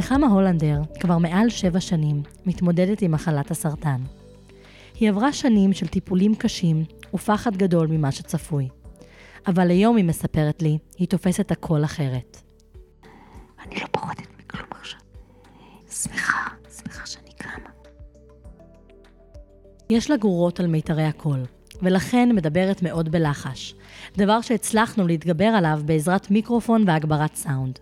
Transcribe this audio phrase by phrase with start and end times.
[0.00, 4.00] נחמה הולנדר כבר מעל שבע שנים מתמודדת עם מחלת הסרטן.
[4.94, 8.68] היא עברה שנים של טיפולים קשים ופחד גדול ממה שצפוי.
[9.46, 12.42] אבל היום היא מספרת לי, היא תופסת הכל אחרת.
[13.66, 15.00] אני לא פוחדת מכלום עכשיו.
[15.90, 17.70] שמחה, שמחה שאני קמה.
[19.90, 21.44] יש לה גרורות על מיתרי הקול,
[21.82, 23.74] ולכן מדברת מאוד בלחש,
[24.16, 27.78] דבר שהצלחנו להתגבר עליו בעזרת מיקרופון והגברת סאונד.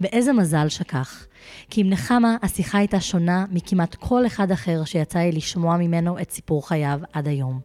[0.00, 1.26] ואיזה מזל שכך,
[1.70, 6.30] כי עם נחמה השיחה הייתה שונה מכמעט כל אחד אחר שיצא לי לשמוע ממנו את
[6.30, 7.60] סיפור חייו עד היום.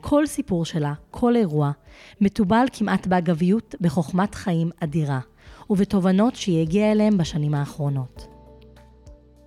[0.00, 1.70] כל סיפור שלה, כל אירוע,
[2.20, 5.20] מתובל כמעט באגביות בחוכמת חיים אדירה,
[5.70, 8.26] ובתובנות שהיא הגיעה אליהם בשנים האחרונות.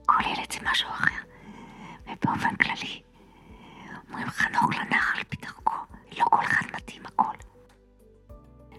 [0.05, 1.21] כל ילד זה משהו אחר,
[2.03, 3.01] ובאופן כללי,
[4.07, 5.75] אומרים חנוך לנחל בדרכו,
[6.17, 7.35] לא כל אחד מתאים הכל.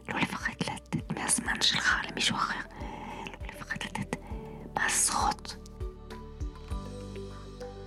[0.09, 2.61] לא לפחד לתת מהזמן שלך למישהו אחר,
[3.41, 4.16] לא לפחד לתת
[4.79, 5.57] מעשרות.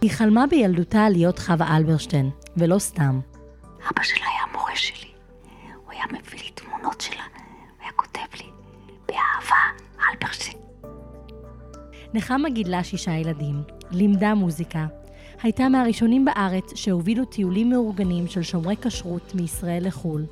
[0.01, 3.19] היא חלמה בילדותה להיות חווה אלברשטיין, ולא סתם.
[3.63, 5.09] אבא שלה היה המורה שלי.
[5.85, 8.49] הוא היה מביא לי תמונות שלה, הוא היה כותב לי,
[9.07, 10.57] באהבה, אלברשטיין.
[12.13, 14.87] נחמה גידלה שישה ילדים, לימדה מוזיקה,
[15.41, 20.25] הייתה מהראשונים בארץ שהובילו טיולים מאורגנים של שומרי כשרות מישראל לחו"ל.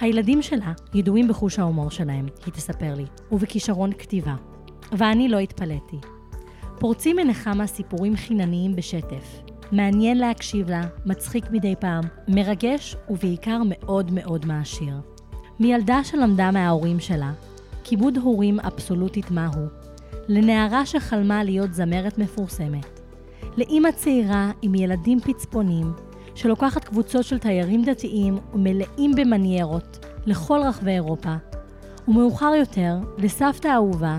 [0.00, 4.34] הילדים שלה ידועים בחוש ההומור שלהם, היא תספר לי, ובכישרון כתיבה.
[4.92, 5.96] ואני לא התפלאתי.
[6.78, 9.42] פורצים מנחמה סיפורים חינניים בשטף.
[9.72, 14.94] מעניין להקשיב לה, מצחיק מדי פעם, מרגש ובעיקר מאוד מאוד מעשיר.
[15.60, 17.32] מילדה שלמדה מההורים שלה,
[17.84, 19.66] כיבוד הורים אבסולוטית מהו,
[20.28, 23.00] לנערה שחלמה להיות זמרת מפורסמת,
[23.56, 25.92] לאימא צעירה עם ילדים פצפונים,
[26.34, 31.34] שלוקחת קבוצות של תיירים דתיים ומלאים במניירות לכל רחבי אירופה,
[32.08, 34.18] ומאוחר יותר, לסבתא אהובה,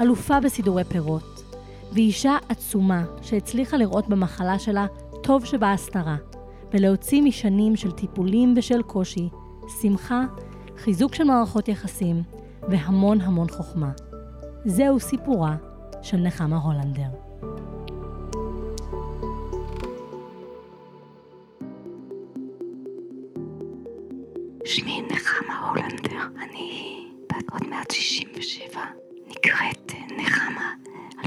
[0.00, 1.42] אלופה בסידורי פירות,
[1.92, 4.86] ואישה עצומה שהצליחה לראות במחלה שלה
[5.22, 6.16] טוב שבהסתרה,
[6.72, 9.28] ולהוציא משנים של טיפולים בשל קושי,
[9.82, 10.24] שמחה,
[10.76, 12.22] חיזוק של מערכות יחסים,
[12.68, 13.90] והמון המון חוכמה.
[14.64, 15.56] זהו סיפורה
[16.02, 17.08] של נחמה הולנדר.
[24.64, 28.80] שמי נחמה הולנדר, אני בת עוד מעט 67,
[29.28, 29.87] נקראת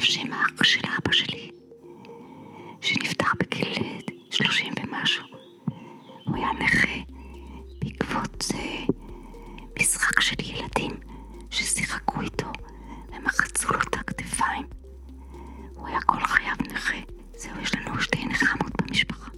[0.03, 1.51] שם האח של אבא שלי,
[2.81, 4.01] שנפטר בגיל
[4.31, 5.25] 30 ומשהו.
[6.25, 6.97] הוא היה נכה
[7.81, 8.85] בעקבות אה,
[9.79, 10.91] משחק של ילדים
[11.50, 12.51] ששיחקו איתו
[13.09, 14.66] ומחצו לו את הכתפיים.
[15.75, 16.97] הוא היה כל חייו נכה.
[17.35, 19.31] זהו, יש לנו שתי נחמות במשפחה.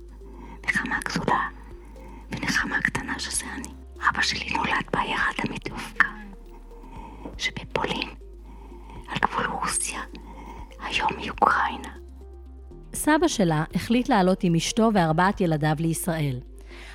[0.67, 1.47] נחמה גדולה
[2.31, 3.69] ונחמה קטנה שזה אני.
[4.09, 6.07] אבא שלי נולד בעיירה דמיטובקה
[7.37, 8.09] שבפולין,
[9.07, 10.01] על גבול רוסיה,
[10.93, 11.89] היום היא אוקראינה.
[12.93, 16.39] סבא שלה החליט לעלות עם אשתו וארבעת ילדיו לישראל.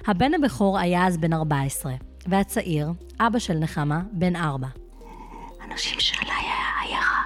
[0.07, 1.93] הבן הבכור היה אז בן 14,
[2.27, 2.89] והצעיר,
[3.21, 4.67] אבא של נחמה, בן 4.
[5.65, 7.23] אנשים שעליי העיירה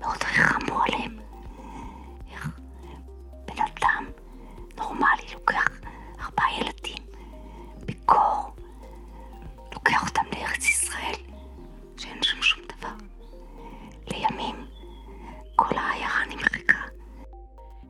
[0.00, 1.18] מאוד ריחמו עליהם.
[2.32, 2.50] איך
[3.46, 4.04] בן אדם
[4.78, 5.68] נורמלי לוקח
[6.20, 7.04] ארבעה ילדים
[7.86, 8.50] בקור,
[9.74, 10.22] לוקח אותם
[15.68, 16.78] כל העיירה נמחקה.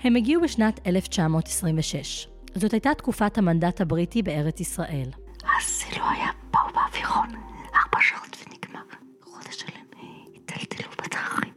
[0.00, 2.28] הם הגיעו בשנת 1926.
[2.54, 5.10] זאת הייתה תקופת המנדט הבריטי בארץ ישראל.
[5.58, 7.28] אז זה לא היה, באו באווירון,
[7.74, 8.80] ארבע שעות ונגמר.
[9.22, 10.00] חודש שלם
[10.32, 11.52] היטלטלו בדרכים.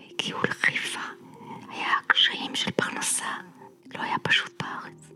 [0.00, 1.00] והגיעו לחיפה.
[1.70, 3.26] היה קשיים של פרנסה,
[3.94, 5.10] לא היה פשוט בארץ.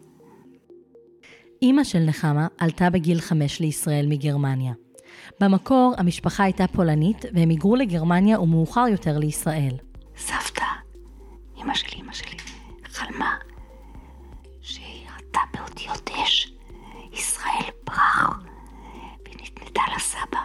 [1.63, 4.73] אימא של נחמה עלתה בגיל חמש לישראל מגרמניה.
[5.41, 9.73] במקור המשפחה הייתה פולנית והם היגרו לגרמניה ומאוחר יותר לישראל.
[10.17, 10.65] סבתא,
[11.63, 12.37] אמא של אמא שלי,
[12.85, 13.35] חלמה
[14.61, 16.53] שהיא ראתה באותיות אש
[17.13, 18.41] ישראל ברח,
[19.27, 20.38] ונתנתה לסבא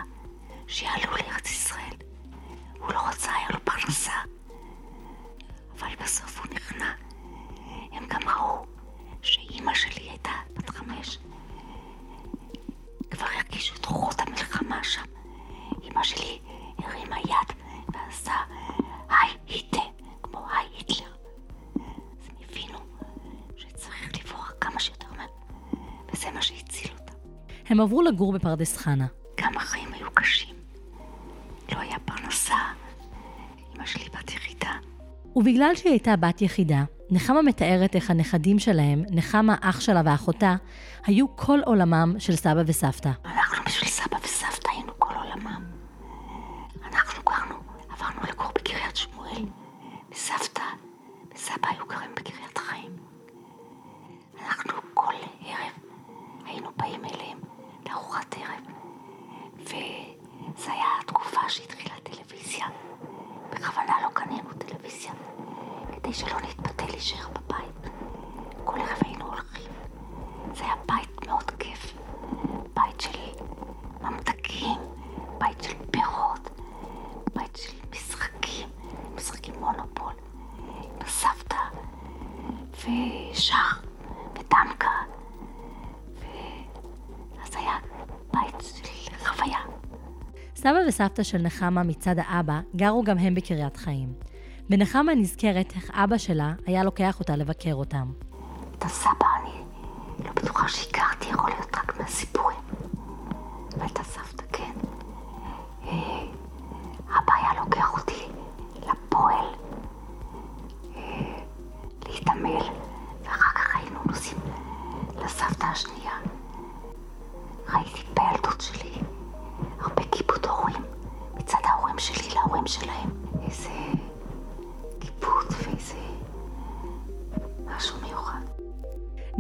[27.74, 29.06] הם עברו לגור בפרדס חנה.
[29.42, 30.56] גם החיים היו קשים.
[31.72, 32.56] לא היה פרנסה.
[33.76, 34.72] אמא שלי בת יחידה.
[35.36, 40.56] ובגלל שהיא הייתה בת יחידה, נחמה מתארת איך הנכדים שלהם, נחמה, אח שלה ואחותה,
[41.06, 43.12] היו כל עולמם של סבא וסבתא.
[43.26, 45.64] אנחנו בשביל סבא וסבתא היינו כל עולמם.
[46.94, 47.56] אנחנו גרנו,
[47.90, 48.94] עברנו לגור בקריית
[61.54, 62.66] שהתחילה טלוויזיה.
[63.52, 65.12] בכוונה לא קנינו טלוויזיה,
[65.92, 67.94] כדי שלא נתפתה להישאר בבית.
[68.64, 69.72] כל ערב היינו הולכים.
[70.54, 71.94] זה היה בית מאוד כיף.
[72.74, 73.20] בית של
[74.02, 74.80] ממתקים,
[75.38, 76.50] בית של פירות,
[77.36, 78.70] בית של משחקים,
[79.16, 80.14] משחקים מונופול,
[80.58, 81.58] עם הסבתא,
[82.72, 83.84] ושח,
[84.34, 84.92] ודמקה,
[86.20, 87.78] ואז היה
[88.34, 89.60] בית של חוויה.
[90.56, 94.14] סבא וסבתא של נחמה מצד האבא גרו גם הם בקריית חיים.
[94.70, 98.12] ונחמה נזכרת איך אבא שלה היה לוקח אותה לבקר אותם.
[98.78, 99.23] את הסבא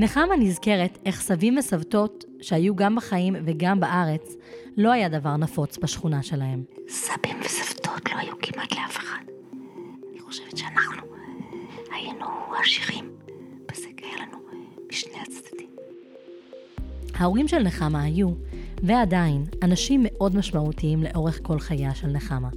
[0.03, 4.35] נחמה נזכרת איך סבים וסבתות, שהיו גם בחיים וגם בארץ,
[4.77, 6.63] לא היה דבר נפוץ בשכונה שלהם.
[6.89, 9.23] סבים וסבתות לא היו כמעט לאף אחד.
[10.11, 11.01] אני חושבת שאנחנו
[11.91, 12.25] היינו
[12.61, 13.11] עשירים.
[13.71, 14.37] בזה היה לנו
[14.89, 15.69] משני הצדדים.
[17.15, 18.29] ההורים של נחמה היו,
[18.83, 22.49] ועדיין, אנשים מאוד משמעותיים לאורך כל חייה של נחמה.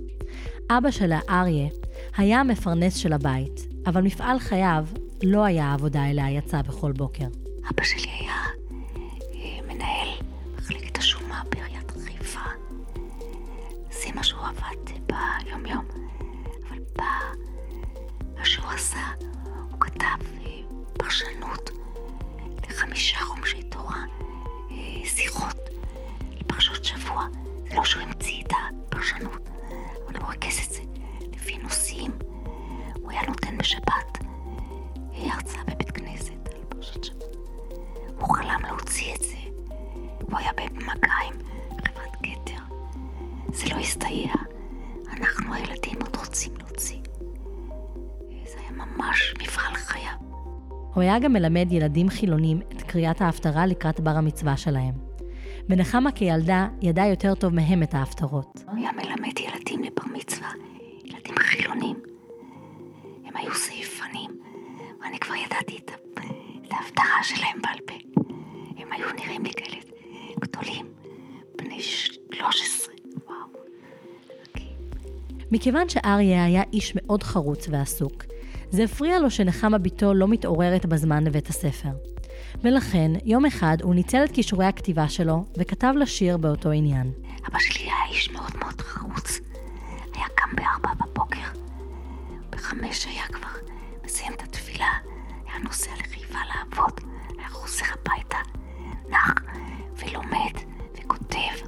[0.71, 1.69] אבא שלה, אריה,
[2.17, 4.87] היה המפרנס של הבית, אבל מפעל חייו
[5.23, 7.27] לא היה העבודה אליה יצא בכל בוקר.
[7.71, 8.35] אבא שלי היה
[9.35, 10.09] אה, מנהל
[10.56, 12.41] מחלקת השומה בעיריית חיפה.
[13.91, 15.85] זה מה שהוא עבד ביום-יום.
[16.69, 16.79] אבל
[18.38, 19.06] מה שהוא עשה,
[19.71, 20.50] הוא כתב אה,
[20.93, 21.71] פרשנות
[22.69, 24.05] לחמישה חומשי תורה,
[24.71, 25.56] אה, שיחות
[26.41, 27.27] לפרשות שבוע.
[27.69, 29.49] זה לא שהוא המציא את הפרשנות,
[30.06, 30.83] אבל הוא רכז את זה
[31.33, 32.11] לפי נושאים.
[33.06, 34.19] הוא היה נותן בשבת
[35.14, 37.29] אה, הרצאה בבית כנסת על פרשת שבוע.
[38.20, 39.37] הוא חלם להוציא את זה.
[40.23, 41.35] הוא היה במגע עם
[41.70, 42.75] חברת כתר.
[43.53, 44.32] זה לא הסתייע.
[45.17, 46.99] אנחנו הילדים עוד רוצים להוציא.
[48.44, 50.17] זה היה ממש מפעל חייו.
[50.94, 54.94] הוא היה גם מלמד ילדים חילונים את קריאת ההפטרה לקראת בר המצווה שלהם.
[55.69, 58.64] ונחמה כילדה ידעה יותר טוב מהם את ההפטרות.
[58.67, 60.50] הוא היה מלמד ילדים לבר מצווה,
[61.05, 62.16] ילדים חילונים.
[63.37, 64.31] הם היו סעיפנים,
[65.00, 65.91] ואני כבר ידעתי את,
[66.67, 67.94] את ההפטרה שלהם בעל פה.
[68.77, 69.77] הם היו נראים לי כאלה
[70.41, 70.87] גדולים,
[71.56, 72.94] בני 13,
[73.27, 73.37] וואו.
[75.50, 78.25] מכיוון שאריה היה איש מאוד חרוץ ועסוק,
[78.71, 81.91] זה הפריע לו שנחמה בתו לא מתעוררת בזמן לבית הספר.
[82.62, 87.12] ולכן, יום אחד הוא ניצל את כישורי הכתיבה שלו וכתב לה שיר באותו עניין.
[87.49, 89.41] אבא שלי היה איש מאוד מאוד חרוץ.
[90.15, 91.65] היה קם בארבע בבוקר.
[92.66, 93.49] בחמש היה כבר
[94.04, 94.90] מסיים את התפילה,
[95.46, 97.00] היה נוסע לחיפה לעבוד,
[97.38, 98.37] היה חוזר הביתה,
[99.08, 99.35] נח
[99.96, 100.52] ולומד
[100.94, 101.66] וכותב.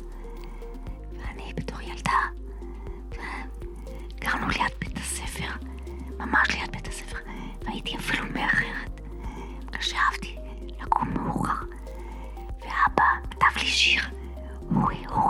[1.12, 2.18] ואני בתור ילדה,
[4.20, 5.48] גרנו ליד בית הספר,
[6.18, 7.18] ממש ליד בית הספר,
[7.62, 9.00] והייתי אפילו מאחרת,
[9.66, 10.36] בגלל שאהבתי
[10.80, 11.64] לקום מאוחר.
[12.60, 14.02] ואבא כתב לי שיר,
[14.76, 15.27] אורי, אורי,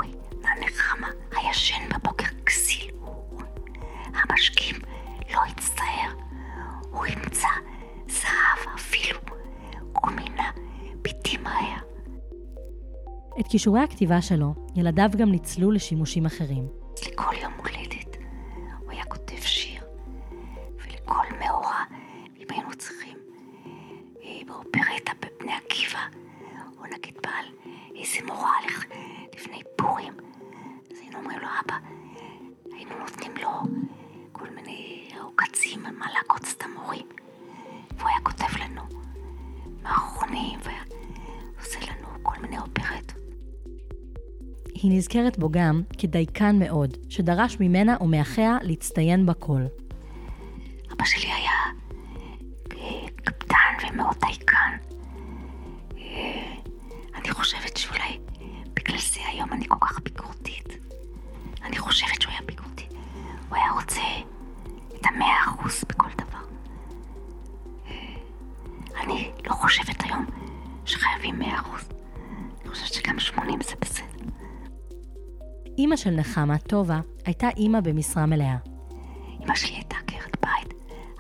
[13.49, 16.67] את כישורי הכתיבה שלו, ילדיו גם ניצלו לשימושים אחרים.
[45.09, 49.61] נזכרת בו גם כדייקן מאוד, שדרש ממנה ומאחיה להצטיין בכל.
[76.19, 78.57] נחמה, טובה, הייתה אימא במשרה מלאה.
[79.45, 80.75] אמא שלי הייתה עקרת בית.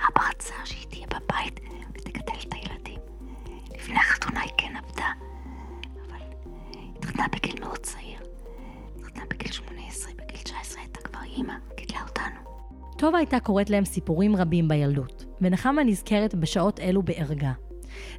[0.08, 1.60] אבא רצה שהיא תהיה בבית
[1.94, 3.00] ותגדל את הילדים.
[3.74, 5.06] לפני החתונה היא כן עבדה,
[6.06, 6.18] אבל
[6.96, 8.20] התחתנה בגיל מאוד צעיר.
[8.96, 12.40] התחתנה בגיל 18, בגיל 19 הייתה כבר אימא גידלה אותנו.
[12.98, 17.52] טובה הייתה קוראת להם סיפורים רבים בילדות, ונחמה נזכרת בשעות אלו בערגה.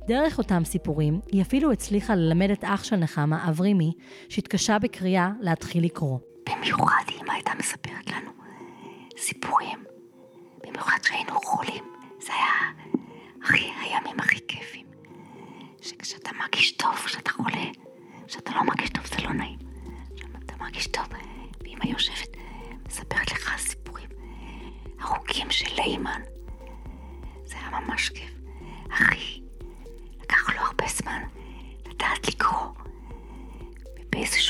[0.07, 3.91] דרך אותם סיפורים, היא אפילו הצליחה ללמד את אח של נחמה, אברימי,
[4.29, 6.17] שהתקשה בקריאה להתחיל לקרוא.
[6.60, 8.32] במיוחד אמא הייתה מספרת לנו
[9.18, 9.84] סיפורים,
[10.63, 11.84] במיוחד כשהיינו חולים.
[12.20, 12.72] זה היה
[13.44, 14.86] הכי, הימים הכי כיפים.
[15.82, 17.66] שכשאתה מרגיש טוב, כשאתה חולה,
[18.28, 19.60] כשאתה לא מרגיש טוב זה לא נעים.
[20.16, 21.06] כשאתה מרגיש טוב,
[21.63, 22.38] ואמא יושבת,
[22.88, 24.10] מספרת לך סיפורים
[25.01, 26.22] ארוכים של לימן.
[27.46, 28.32] זה היה ממש כיף.
[28.92, 29.42] אחי,
[30.22, 31.22] לקח לו הרבה זמן
[31.86, 32.68] לדעת לקרוא.
[34.00, 34.49] ובאיזשהו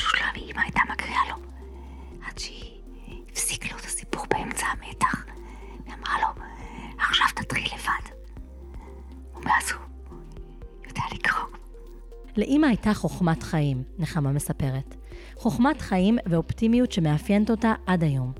[12.40, 14.94] לאימא הייתה חוכמת חיים, נחמה מספרת.
[15.36, 18.32] חוכמת חיים ואופטימיות שמאפיינת אותה עד היום.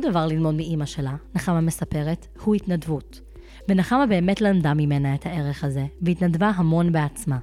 [0.00, 3.20] עוד דבר ללמוד מאימא שלה, נחמה מספרת, הוא התנדבות.
[3.68, 7.38] ונחמה באמת למדה ממנה את הערך הזה, והתנדבה המון בעצמה.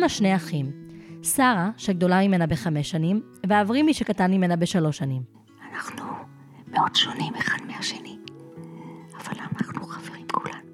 [0.00, 0.72] לנחמה שני אחים,
[1.22, 5.22] שרה, שגדולה ממנה בחמש שנים, ואברימי שקטן ממנה בשלוש שנים.
[5.72, 6.04] אנחנו
[6.68, 8.16] מאוד שונים אחד מהשני,
[9.16, 10.70] אבל אנחנו חברים כולנו.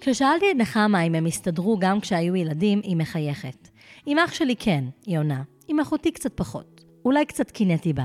[0.00, 3.68] כששאלתי את נחמה אם הם הסתדרו גם כשהיו ילדים, היא מחייכת.
[4.06, 5.42] עם אח שלי כן, היא עונה.
[5.68, 6.84] עם אחותי קצת פחות.
[7.04, 8.04] אולי קצת קינאתי בה.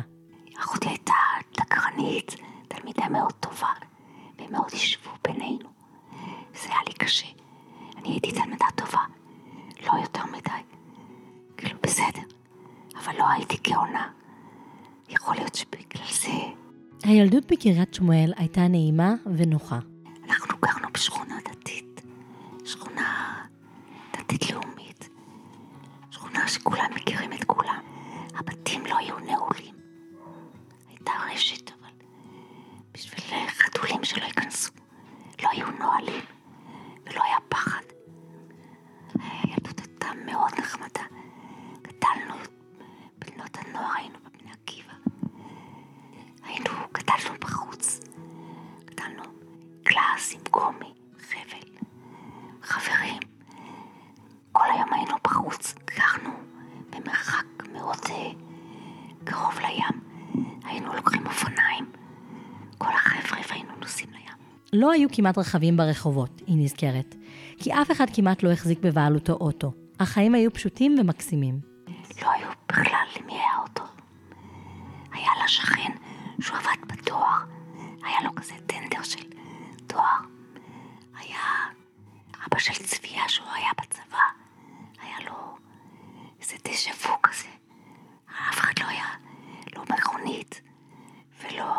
[0.59, 1.13] אחותי הייתה
[1.57, 2.35] דקרנית,
[2.67, 3.73] תלמידה מאוד טובה,
[4.39, 5.69] והם מאוד ישבו בינינו.
[6.53, 7.27] זה היה לי קשה.
[7.97, 9.01] אני הייתי תלמידה טובה,
[9.85, 10.61] לא יותר מדי.
[11.57, 12.21] כאילו, בסדר,
[13.03, 14.11] אבל לא הייתי גאונה.
[15.09, 16.31] יכול להיות שבגלל זה
[17.03, 19.79] הילדות בקריית שמואל הייתה נעימה ונוחה.
[20.29, 22.01] אנחנו גרנו בשכונה דתית,
[22.65, 23.35] שכונה
[24.17, 25.09] דתית-לאומית,
[26.11, 27.81] שכונה שכולם מכירים את כולם.
[28.35, 29.75] הבתים לא היו נעולים.
[30.89, 31.89] הייתה רשת, אבל
[32.93, 34.71] בשביל חתולים שלא ייכנסו.
[35.43, 36.23] לא היו נהלים,
[37.05, 37.96] ולא היה פחד.
[39.21, 41.03] הילדות הייתה מאוד נחמדה.
[41.81, 42.35] גדלנו,
[43.19, 44.93] בנות הנוער היינו בבני עקיבא.
[46.43, 47.99] היינו, גדלנו בחוץ.
[48.85, 49.23] גדלנו
[49.83, 51.85] קלאס עם גומי, חבל,
[52.61, 53.19] חברים.
[54.51, 56.35] כל היום היינו בחוץ, גרנו
[56.89, 58.31] במרחק מאוד אה,
[59.23, 60.01] קרוב לים.
[60.65, 61.85] היינו לוקחים אופניים,
[62.77, 64.37] כל החבר'ה והיינו נוסעים לים.
[64.73, 67.15] לא היו כמעט רכבים ברחובות, היא נזכרת,
[67.57, 69.71] כי אף אחד כמעט לא החזיק בבעלותו אוטו.
[69.99, 71.59] החיים היו פשוטים ומקסימים.
[72.21, 73.83] לא היו בכלל למי היה אוטו.
[75.11, 75.91] היה לה שכן
[76.41, 77.37] שהוא עבד בדואר,
[78.03, 79.23] היה לו כזה טנדר של
[79.87, 80.19] דואר.
[81.19, 81.39] היה
[82.47, 84.17] אבא של צביה שהוא היה בצבא,
[85.01, 85.57] היה לו
[86.41, 87.47] איזה דז'ה וו כזה.
[88.49, 89.05] אף אחד לא היה,
[89.75, 90.61] לא מכונית
[91.41, 91.73] ולא...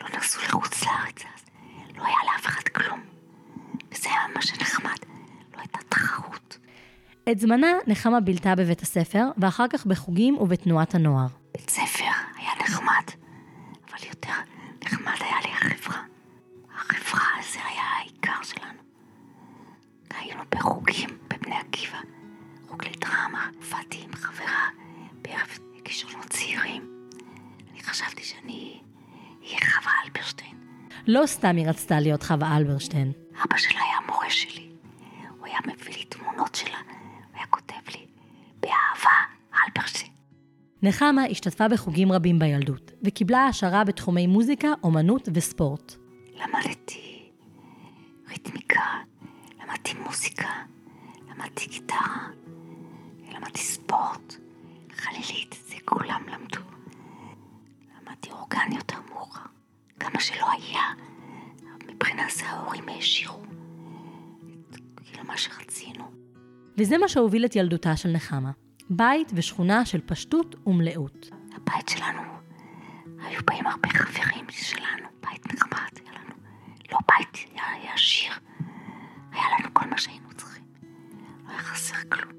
[0.00, 1.44] לא נסעו לחוץ לארץ אז.
[1.96, 3.19] לא היה לאף אחד כלום.
[3.92, 4.96] וזה היה ממש נחמד.
[5.54, 6.58] לא הייתה תחרות.
[7.30, 11.26] את זמנה נחמה בילתה בבית הספר, ואחר כך בחוגים ובתנועת הנוער.
[11.52, 12.04] בית ספר
[12.36, 13.04] היה נחמד,
[13.88, 14.32] אבל יותר
[14.84, 16.02] נחמד היה לי החברה.
[16.74, 18.80] החברה זה היה העיקר שלנו.
[20.10, 21.98] היינו בחוגים בבני עקיבא,
[22.68, 24.68] חוג לדרמה, הופעתי עם חברה
[25.22, 25.48] בערב
[25.84, 27.10] כישרונות צעירים.
[27.72, 28.80] אני חשבתי שאני
[29.42, 30.56] אהיה חווה אלברשטיין.
[31.06, 33.12] לא סתם היא רצתה להיות חווה אלברשטיין.
[33.44, 34.70] אבא שלה היה המורה שלי.
[35.38, 38.06] הוא היה מביא לי תמונות שלה, הוא היה כותב לי,
[38.60, 39.16] באהבה,
[39.66, 40.12] אלברשטיין.
[40.82, 45.94] נחמה השתתפה בחוגים רבים בילדות, וקיבלה העשרה בתחומי מוזיקה, אומנות וספורט.
[46.34, 47.30] למדתי
[48.28, 48.84] ריתמיקה,
[49.62, 50.48] למדתי מוזיקה,
[51.30, 52.28] למדתי גיטרה,
[53.32, 54.34] למדתי ספורט,
[54.92, 56.60] חלילית, זה כולם למדו.
[57.96, 59.46] למדתי אורגן יותר מאוחר,
[60.00, 60.82] כמה שלא היה,
[61.88, 63.42] מבחינה זה ההורים העשירו,
[65.04, 66.04] כאילו מה שרצינו.
[66.78, 68.50] וזה מה שהוביל את ילדותה של נחמה.
[68.90, 71.30] בית ושכונה של פשטות ומלאות.
[71.56, 72.22] הבית שלנו,
[73.18, 76.34] היו באים הרבה חברים שלנו, בית נחמד היה לנו.
[76.92, 78.32] לא בית, היה, היה עשיר.
[79.32, 80.64] היה לנו כל מה שהיינו צריכים.
[81.44, 82.32] לא היה חסר כלום.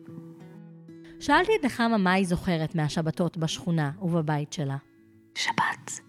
[1.19, 4.77] שאלתי את נחמה מה היא זוכרת מהשבתות בשכונה ובבית שלה.
[5.35, 5.99] שבת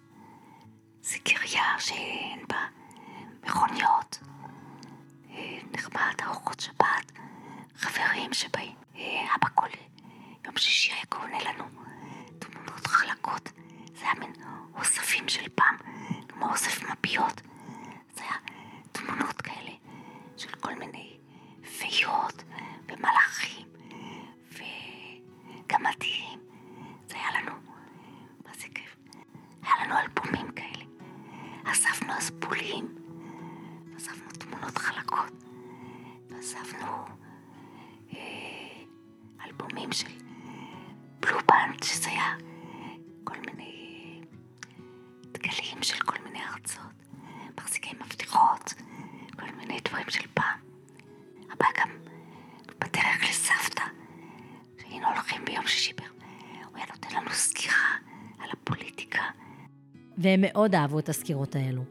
[1.03, 2.59] זה קריה שאין בה
[3.47, 4.19] מכוניות.
[5.31, 7.13] אה, נחמד, ארוחות שבת,
[7.77, 8.77] חברים שבאים.
[8.97, 9.67] אה, אבא כל
[10.45, 11.65] יום שישי היה קונה לנו
[12.39, 13.53] תמונות חלקות.
[13.95, 14.33] זה היה מין
[14.75, 15.77] אוספים של פעם,
[16.29, 17.43] כמו אוסף מפיות.
[18.15, 18.37] זה היה
[18.93, 19.71] תמונות כאלה
[20.37, 21.17] של כל מיני
[21.79, 22.43] פיות
[22.89, 23.67] ומלאכים
[24.51, 26.39] וגמדים.
[27.09, 27.53] זה היה לנו,
[28.47, 28.97] מה זה כיף?
[29.63, 30.85] היה לנו אלבומים כאלה.
[31.65, 32.95] אספנו אז בולים,
[33.97, 35.33] אספנו תמונות חלקות,
[36.31, 37.05] ואספנו
[38.15, 38.83] אה,
[39.47, 40.09] אלבומים של
[41.23, 42.35] בלובנד, שזה היה
[43.25, 44.21] כל מיני
[45.33, 46.93] דגלים של כל מיני ארצות,
[47.59, 48.75] מחזיקי מפתחות,
[49.37, 50.59] כל מיני דברים של פעם.
[51.53, 51.89] אבא גם
[52.79, 53.85] בדרך לסבתא,
[54.79, 55.93] כשהיינו הולכים ביום שישי,
[56.69, 57.97] הוא היה נותן לנו סקירה
[58.39, 59.23] על הפוליטיקה.
[60.19, 61.85] והם מאוד אהבו את הסקירות האלו.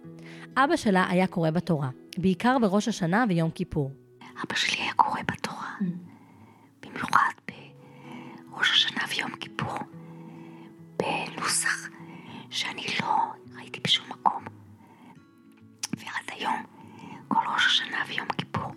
[0.57, 3.91] אבא שלה היה קורא בתורה, בעיקר בראש השנה ויום כיפור.
[4.43, 5.75] אבא שלי היה קורא בתורה,
[6.81, 7.31] במיוחד
[9.11, 9.77] השנה ויום כיפור,
[10.97, 11.89] בנוסח
[12.49, 13.17] שאני לא
[13.55, 14.43] ראיתי בשום מקום.
[15.97, 16.63] ועד היום,
[17.27, 18.71] כל ראש השנה ויום כיפור,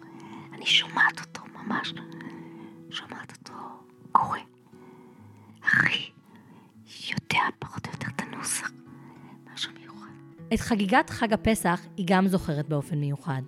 [0.52, 1.94] אני שומעת אותו ממש,
[2.90, 3.54] שומעת אותו
[4.12, 4.38] קורא.
[5.64, 6.10] אחי
[7.10, 8.70] יודע פחות או יותר את הנוסח,
[9.52, 10.10] משהו מיוחד.
[10.54, 13.42] את חגיגת חג הפסח היא גם זוכרת באופן מיוחד.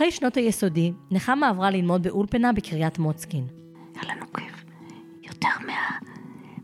[0.00, 3.46] אחרי שנות היסודי, נחמה עברה ללמוד באולפנה בקריית מוצקין.
[3.94, 4.64] היה לנו כיף.
[5.22, 5.98] יותר מה,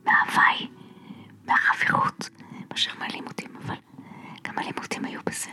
[0.04, 0.66] מההוואי,
[1.46, 2.30] מהחברות,
[2.70, 3.74] מאשר מהלימודים, אבל
[4.44, 5.52] גם הלימודים היו בסדר.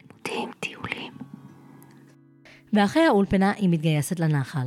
[0.00, 1.12] לימודים, טיולים.
[2.72, 4.66] ואחרי האולפנה היא מתגייסת לנחל.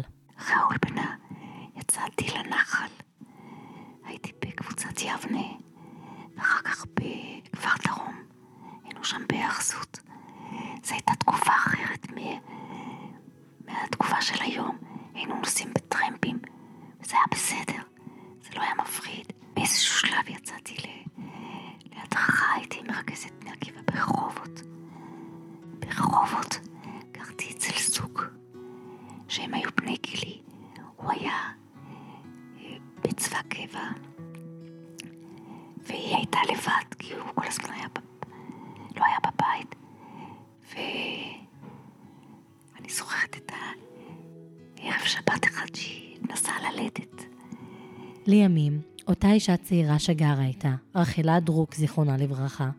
[48.33, 52.69] לימים, אותה אישה צעירה שגרה איתה, רחלה דרוק, זיכרונה לברכה,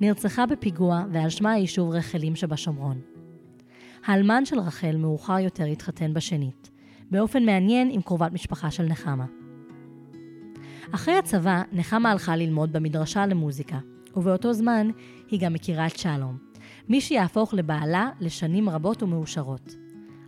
[0.00, 3.00] נרצחה בפיגוע ועל שמה היישוב רחלים שבשומרון.
[4.04, 6.70] האלמן של רחל מאוחר יותר התחתן בשנית,
[7.10, 9.24] באופן מעניין עם קרובת משפחה של נחמה.
[10.94, 13.78] אחרי הצבא, נחמה הלכה ללמוד במדרשה למוזיקה,
[14.16, 14.90] ובאותו זמן
[15.30, 16.38] היא גם מכירה את שלום,
[16.88, 19.74] מי שיהפוך לבעלה לשנים רבות ומאושרות.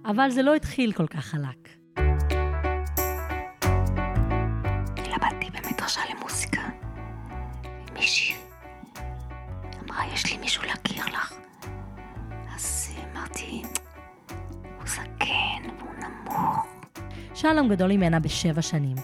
[0.04, 1.63] אבל זה לא התחיל כל כך חלק.
[17.52, 18.96] שלום גדול ממנה בשבע שנים.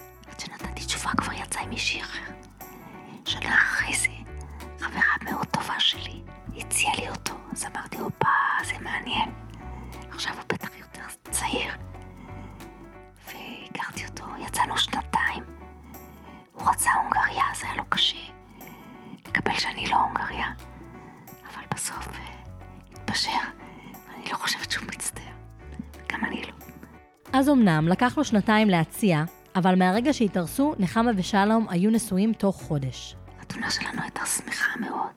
[27.41, 29.23] אז אמנם לקח לו שנתיים להציע,
[29.55, 33.15] אבל מהרגע שהתארסו, נחמה ושלום היו נשואים תוך חודש.
[33.37, 35.09] החתונה שלנו הייתה שמחה מאוד.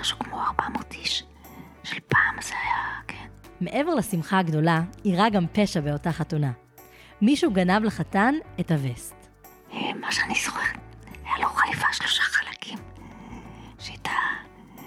[0.00, 1.24] משהו כמו 400 איש.
[1.84, 3.26] של פעם זה היה, כן.
[3.60, 6.50] מעבר לשמחה הגדולה, אירע גם פשע באותה חתונה.
[7.20, 9.14] מישהו גנב לחתן את הווסט.
[9.72, 10.78] אה, מה שאני זוכרת,
[11.24, 12.78] היה לו חליפה שלושה חלקים.
[13.78, 14.06] שאת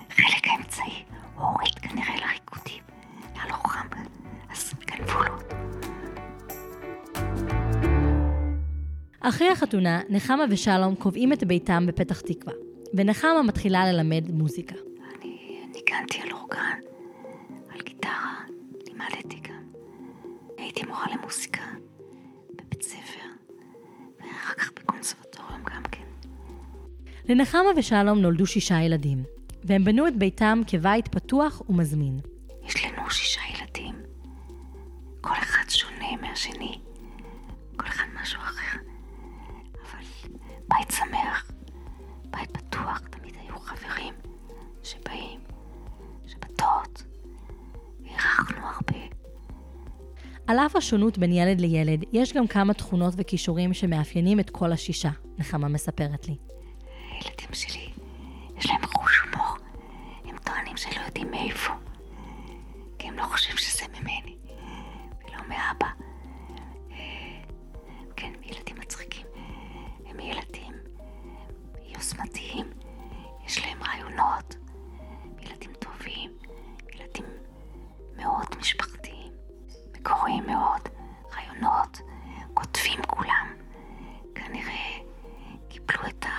[0.09, 1.03] החלק האמצעי
[1.35, 1.80] הוא הוריד
[9.21, 12.53] אחרי החתונה, נחמה ושלום קובעים את ביתם בפתח תקווה,
[12.93, 14.75] ונחמה מתחילה ללמד מוזיקה.
[15.21, 16.79] אני ניגנתי על אורגן,
[17.69, 18.35] על גיטרה,
[18.87, 19.63] לימדתי גם.
[20.57, 21.61] הייתי מורה למוזיקה
[22.51, 23.27] בבית ספר,
[24.19, 26.03] ואחר כך בקונסרבטוריום גם כן.
[27.29, 29.23] לנחמה ושלום נולדו שישה ילדים,
[29.63, 32.19] והם בנו את ביתם כבית פתוח ומזמין.
[32.63, 33.95] יש לנו שישה ילדים,
[35.21, 36.77] כל אחד שונה מהשני,
[37.77, 38.60] כל אחד משהו אחר,
[40.71, 41.51] בית שמח,
[42.25, 44.13] בית פתוח, תמיד היו חברים
[44.83, 45.39] שבאים,
[46.27, 47.03] שבתות,
[48.05, 48.99] אירחנו הרבה.
[50.47, 55.09] על אף השונות בין ילד לילד, יש גם כמה תכונות וכישורים שמאפיינים את כל השישה,
[55.37, 56.35] נחמה מספרת לי.
[57.11, 57.89] הילדים שלי,
[58.57, 59.57] יש להם חוש הומור,
[60.25, 61.73] הם טוענים שלא יודעים מאיפה,
[62.99, 64.35] כי הם לא חושבים שזה ממני,
[65.25, 65.87] ולא מאבא.
[66.91, 67.41] אה,
[68.15, 69.25] כן, ילדים מצחיקים.
[70.11, 70.60] הם ילדים
[72.01, 72.65] יוזמתיים,
[73.45, 74.55] יש להם רעיונות,
[75.41, 76.31] ילדים טובים,
[76.93, 77.25] ילדים
[78.15, 79.31] מאוד משפחתיים,
[79.99, 80.81] מקוריים מאוד,
[81.33, 82.01] רעיונות,
[82.53, 83.47] כותבים כולם.
[84.35, 84.97] כנראה
[85.69, 86.29] קיבלו את, ה...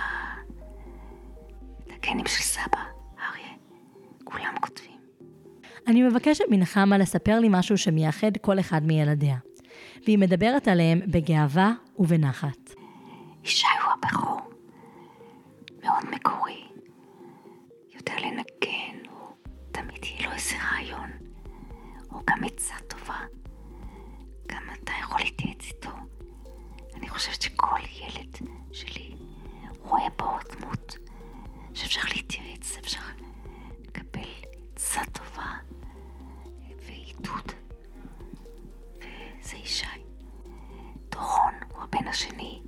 [1.87, 2.83] את הגנים של סבא,
[3.19, 3.53] אריה.
[4.23, 4.99] כולם כותבים.
[5.87, 9.37] אני מבקשת מנחמה לספר לי משהו שמייחד כל אחד מילדיה,
[10.05, 12.73] והיא מדברת עליהם בגאווה ובנחת.
[13.43, 14.52] ישי הוא הבכור,
[15.83, 16.67] מאוד מקורי,
[17.93, 19.35] יודע לנגן, הוא
[19.71, 21.11] תמיד יהיה לו איזה רעיון,
[22.09, 23.19] הוא גם עצה טובה,
[24.47, 25.89] גם אתה יכול להתייעץ איתו.
[26.95, 28.37] אני חושבת שכל ילד
[28.71, 29.15] שלי
[29.79, 30.97] רואה בו דמות.
[31.73, 32.99] שאפשר להתייעץ, אפשר
[33.87, 34.29] לקבל
[34.75, 35.51] עצה טובה
[36.85, 37.51] ועידוד,
[38.97, 39.85] וזה ישי.
[41.09, 42.61] דורון הוא הבן השני,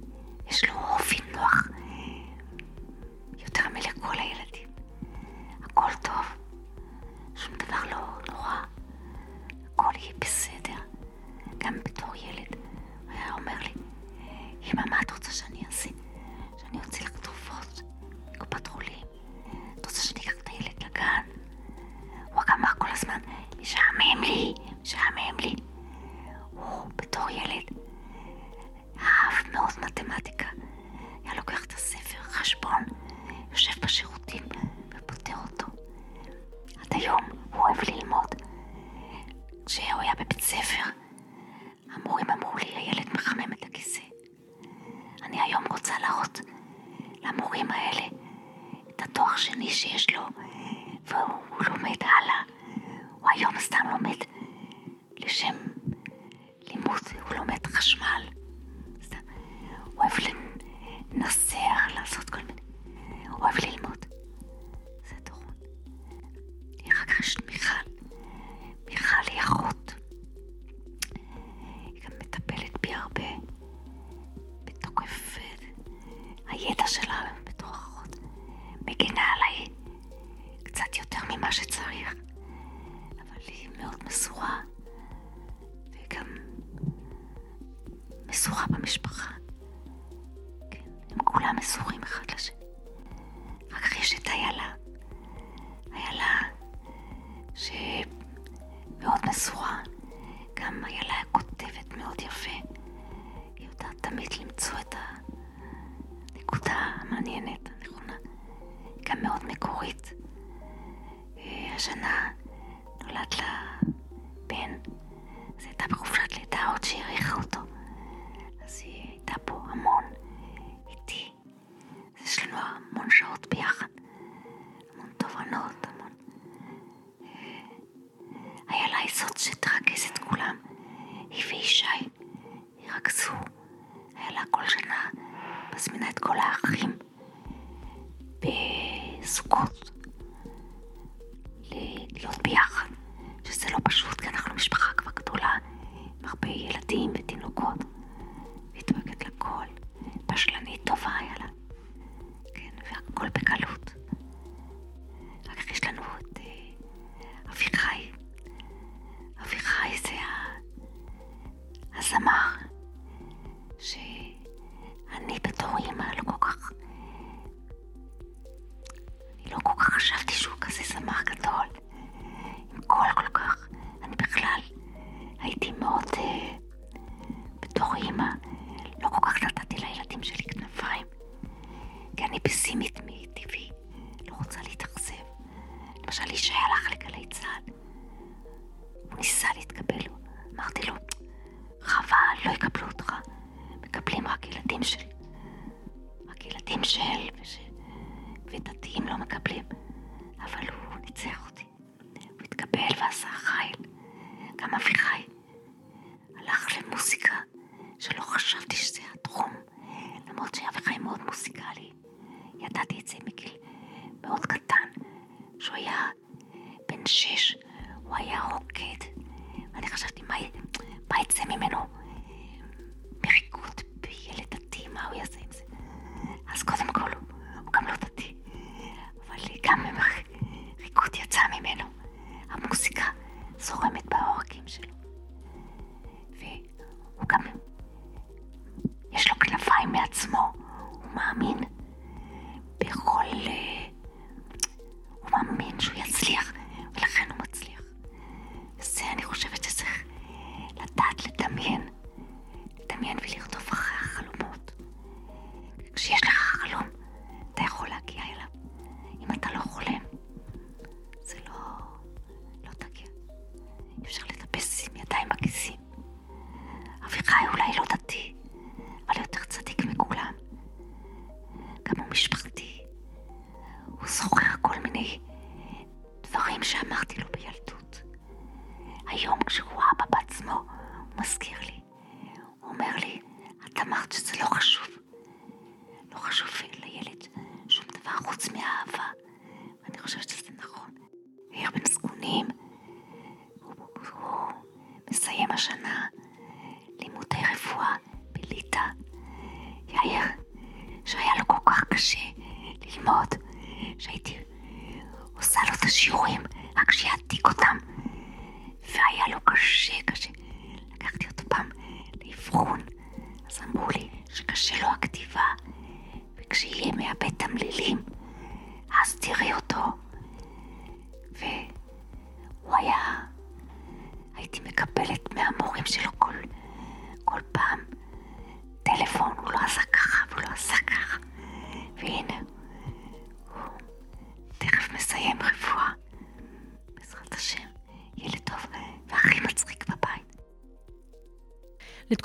[0.47, 0.73] יש לו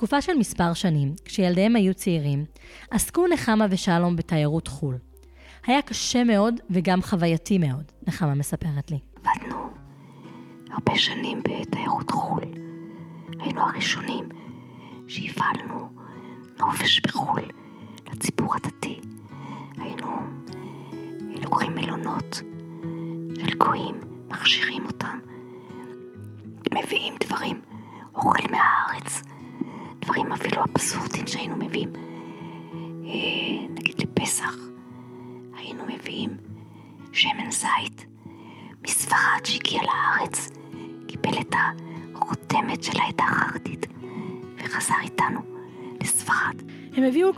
[0.01, 2.45] לתקופה של מספר שנים, כשילדיהם היו צעירים,
[2.91, 4.99] עסקו נחמה ושלום בתיירות חו"ל.
[5.67, 8.99] היה קשה מאוד וגם חווייתי מאוד, נחמה מספרת לי.
[9.17, 9.57] עבדנו
[10.71, 12.45] הרבה שנים בתיירות חו"ל.
[13.41, 14.29] היינו הראשונים
[15.09, 15.69] שהפעלנו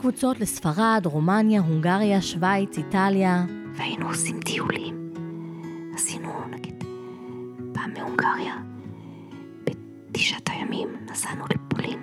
[0.03, 3.45] קבוצות לספרד, רומניה, הונגריה, שווייץ, איטליה.
[3.75, 5.13] והיינו עושים טיולים.
[5.95, 6.85] עשינו, נגיד,
[7.75, 8.55] פעם מהונגריה,
[9.65, 12.03] בתשעת הימים נסענו לפולין,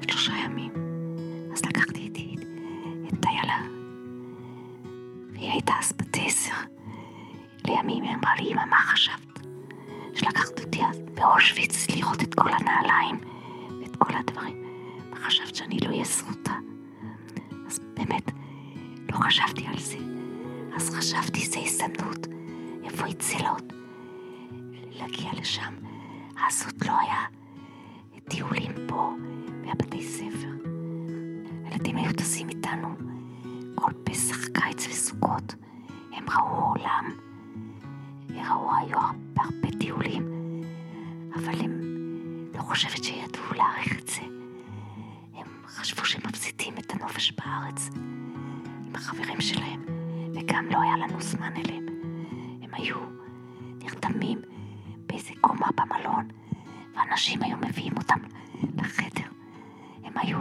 [0.00, 0.72] שלושה ימים.
[1.52, 2.34] אז לקחתי איתי
[3.08, 3.58] את איילה,
[5.32, 6.56] והיא הייתה אז בת עשר.
[7.66, 9.46] לימים היא אמרה לי, אמא, מה חשבת?
[10.14, 13.20] שלקחת אותי אז באושוויץ לראות את כל הנעליים
[13.80, 14.64] ואת כל הדברים.
[15.10, 16.52] מה חשבת שאני לא אהיה זכותה?
[19.16, 19.98] לא חשבתי על זה.
[20.76, 22.26] אז חשבתי, זו הזדמנות.
[22.84, 23.72] איפה יצא עוד?
[24.90, 25.74] להגיע לשם.
[26.46, 27.24] אז עוד לא היה
[28.28, 29.10] טיולים פה
[29.64, 30.68] מהבתי ספר.
[31.64, 32.96] הילדים היו טסים איתנו
[33.74, 35.54] כל פסח, קיץ וסוכות.
[36.12, 37.10] הם ראו עולם.
[38.30, 40.28] ראו, היו הרבה, הרבה טיולים.
[41.34, 41.80] אבל הם
[42.54, 44.22] לא חושבת שידעו להעריך את זה.
[45.34, 47.90] הם חשבו שהם מפסידים את הנופש בארץ
[48.96, 49.84] עם החברים שלהם,
[50.34, 51.86] וגם לא היה לנו זמן אליהם.
[52.62, 52.96] הם היו
[53.78, 54.42] נרתמים
[55.06, 56.28] באיזה קומה במלון,
[56.96, 58.20] ואנשים היו מביאים אותם
[58.76, 59.28] לחדר.
[60.04, 60.38] הם היו,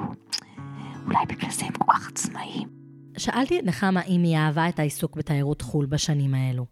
[1.06, 2.70] אולי בגלל זה הם כל כך עצמאיים.
[3.18, 6.65] שאלתי את נחמה אם היא אהבה את העיסוק בתיירות חו"ל בשנים האלו.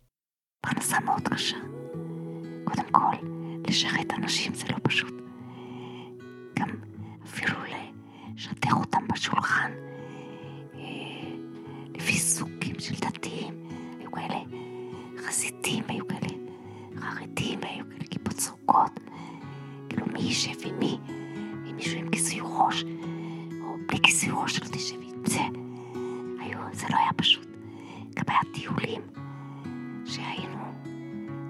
[0.61, 1.57] פרנסה מאוד קשה.
[2.63, 3.15] קודם כל,
[3.67, 5.13] לשרת אנשים זה לא פשוט.
[6.59, 6.69] גם
[7.23, 7.57] אפילו
[8.35, 9.71] לשטח אותם בשולחן,
[11.95, 13.53] לפי סוגים של דתיים.
[13.99, 14.39] היו כאלה
[15.17, 16.33] חסידים, היו כאלה
[16.97, 18.99] חרדים, היו כאלה כיפות סרוגות.
[19.89, 20.97] כאילו מי יישב עם מי,
[21.65, 22.83] עם מישהו עם כיסוי ראש,
[23.61, 25.41] או בלי כיסוי ראש, שלא תשב עם זה.
[26.39, 27.47] היו, זה לא היה פשוט.
[28.15, 29.01] גם היה טיולים
[30.05, 30.63] שהיינו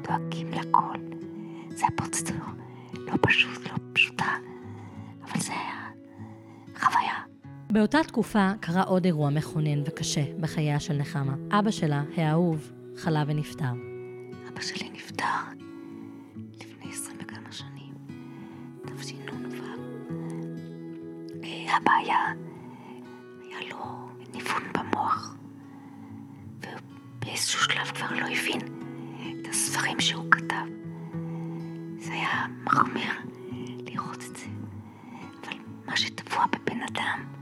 [0.04, 0.98] דואגים לכל.
[1.70, 2.54] זה היה פרוצדורה
[3.14, 4.38] לא פשוט, לא פשוטה,
[5.24, 5.90] אבל זה היה
[6.80, 7.33] חוויה.
[7.74, 11.36] באותה תקופה קרה עוד אירוע מכונן וקשה בחייה של נחמה.
[11.60, 13.74] אבא שלה, האהוב, חלה ונפטר.
[14.50, 15.24] אבא שלי נפטר
[17.54, 17.84] תשנ"ו.
[21.44, 22.34] אה, היה
[23.70, 25.36] לו ניוון במוח,
[26.60, 28.60] ובאיזשהו שלב כבר לא הבין
[29.42, 30.66] את הספרים שהוא כתב.
[31.98, 33.14] זה היה מחמיר
[33.86, 34.46] לראות את זה,
[35.44, 37.33] אבל מה שטבוע בבן אדם,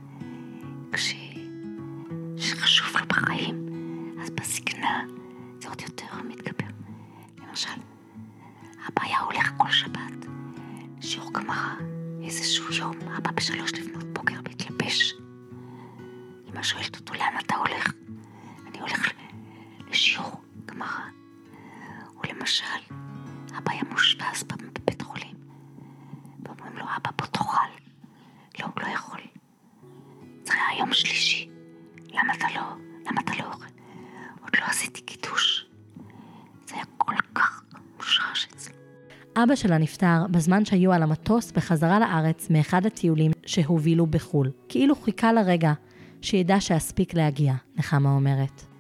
[39.43, 44.51] אבא שלה נפטר בזמן שהיו על המטוס בחזרה לארץ מאחד הטיולים שהובילו בחו"ל.
[44.69, 45.73] כאילו חיכה לרגע
[46.21, 48.70] שידע שאספיק להגיע, נחמה אומרת.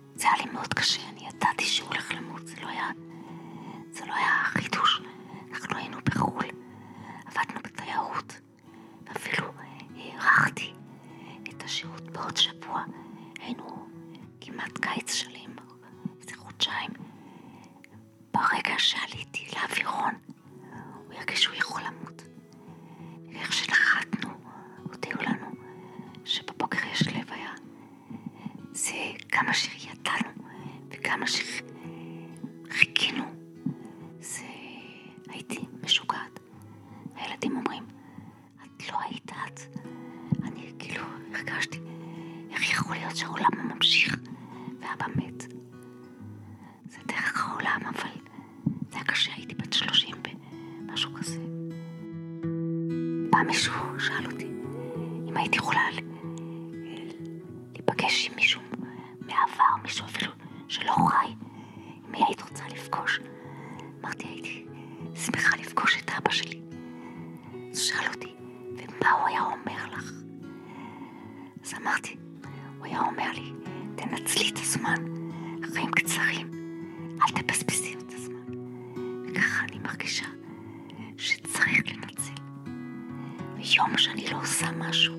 [83.71, 85.15] ויום שאני לא עושה משהו,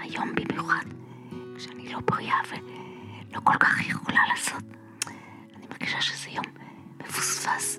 [0.00, 0.84] היום במיוחד,
[1.56, 4.62] כשאני לא בריאה ולא כל כך יכולה לעשות,
[5.56, 6.44] אני מרגישה שזה יום
[7.00, 7.78] מפוספס,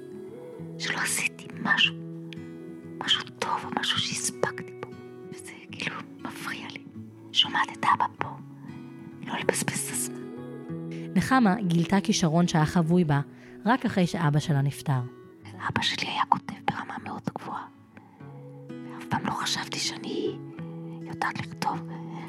[0.80, 1.96] שלא עשיתי משהו,
[3.04, 4.88] משהו טוב או משהו שהספקתי בו,
[5.32, 6.84] וזה כאילו מפריע לי.
[7.32, 8.30] שומעת את אבא פה,
[9.22, 10.20] לא לבזבז את הזמן.
[11.16, 13.22] נחמה גילתה כישרון שהיה חבוי בה
[13.66, 15.02] רק אחרי שאבא שלה נפטר.
[15.70, 16.19] אבא שלי היה
[19.40, 20.38] חשבתי שאני
[21.02, 21.80] יודעת לכתוב.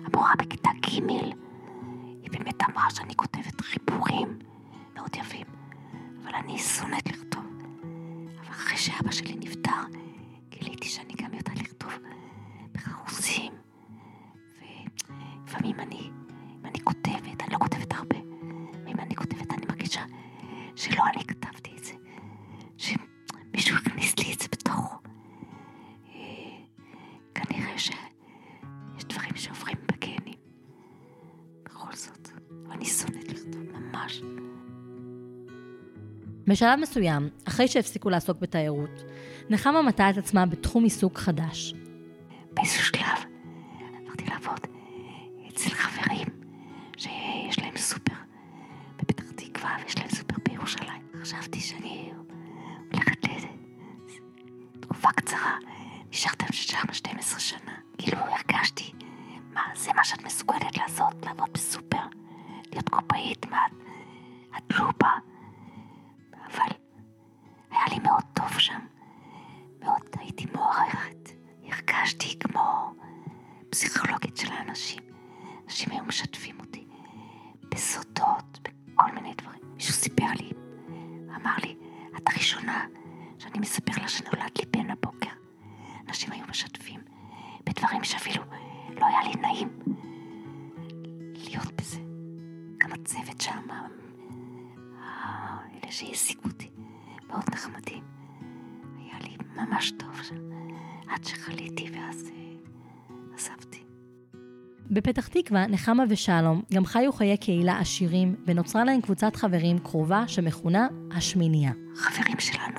[0.04, 1.10] המורה בכיתה ג'
[2.22, 4.38] היא באמת אמרה שאני כותבת חיבורים
[4.94, 5.46] מאוד יפים,
[6.22, 7.44] אבל אני שונאת לכתוב.
[8.40, 9.80] אבל אחרי שאבא שלי נפטר,
[10.48, 11.92] גיליתי שאני גם יודעת לכתוב
[12.72, 13.52] בחרוזים,
[14.58, 16.10] ולפעמים אני,
[16.60, 18.16] אם אני כותבת, אני לא כותבת הרבה,
[18.86, 20.02] ואם אני כותבת אני מרגישה
[20.76, 21.69] שלא אני כתבתי
[32.80, 34.22] אני שונאת לכתוב, ממש.
[36.46, 39.02] בשלב מסוים, אחרי שהפסיקו לעסוק בתיירות,
[39.50, 41.74] נחמה מצאה את עצמה בתחום עיסוק חדש.
[42.54, 43.24] באיזשהו שלב
[44.04, 44.58] עברתי לעבוד
[45.48, 46.26] אצל חברים
[46.96, 48.14] שיש להם סופר
[48.96, 51.02] בפתח תקווה ויש להם סופר בירושלים.
[51.22, 52.12] חשבתי שאני
[52.92, 53.26] הולכת
[54.76, 55.56] לתקופה קצרה,
[56.12, 57.72] נשארתם שם 12 שנה.
[57.98, 58.92] כאילו הרגשתי,
[59.54, 62.06] מה, זה מה שאת מסוגלת לעשות, לעבוד בסופר,
[62.72, 63.72] להיות קופאית, מה, את-
[64.56, 65.18] את לא באה.
[66.32, 66.76] אבל
[67.70, 68.80] היה לי מאוד טוב שם.
[69.80, 71.30] מאוד הייתי מוערכת.
[71.64, 72.94] הרגשתי כמו
[73.70, 75.02] פסיכולוגית של האנשים.
[75.64, 76.86] אנשים היו משתפים אותי
[77.70, 79.60] בסודות, בכל מיני דברים.
[79.74, 80.50] מישהו סיפר לי,
[81.36, 81.76] אמר לי,
[82.16, 82.84] את הראשונה
[83.38, 85.30] שאני מספר לה שנולד לי בן הבוקר.
[86.08, 87.00] אנשים היו משתפים
[87.66, 88.42] בדברים שאפילו
[89.00, 89.68] לא היה לי נעים
[91.34, 92.00] להיות בזה.
[92.92, 96.70] הצוות שם, אה, אלה שהעסיקו אותי,
[97.28, 98.04] מאוד נחמדים.
[98.98, 100.50] היה לי ממש טוב שם,
[101.08, 102.54] עד שחליתי ואז אה,
[103.34, 103.82] עזבתי.
[104.90, 110.86] בפתח תקווה, נחמה ושלום גם חיו חיי קהילה עשירים, ונוצרה להם קבוצת חברים קרובה שמכונה
[111.10, 111.72] השמינייה.
[111.96, 112.69] חברים שלנו,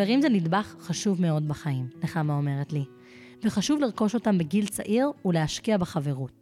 [0.00, 2.84] חברים זה נדבך חשוב מאוד בחיים, נחמה אומרת לי,
[3.44, 6.39] וחשוב לרכוש אותם בגיל צעיר ולהשקיע בחברות.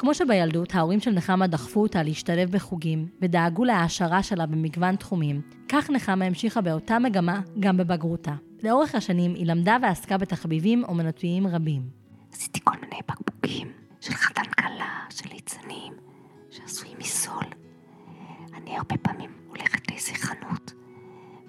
[0.00, 5.90] כמו שבילדות ההורים של נחמה דחפו אותה להשתלב בחוגים ודאגו להעשרה שלה במגוון תחומים, כך
[5.90, 8.34] נחמה המשיכה באותה מגמה גם בבגרותה.
[8.62, 11.82] לאורך השנים היא למדה ועסקה בתחביבים אומנותיים רבים.
[12.32, 15.92] עשיתי כל מיני בקבוקים של חתן כלה, של ליצנים,
[16.50, 17.44] שעשויים מסול.
[18.54, 20.72] אני הרבה פעמים הולכת לאיזה חנות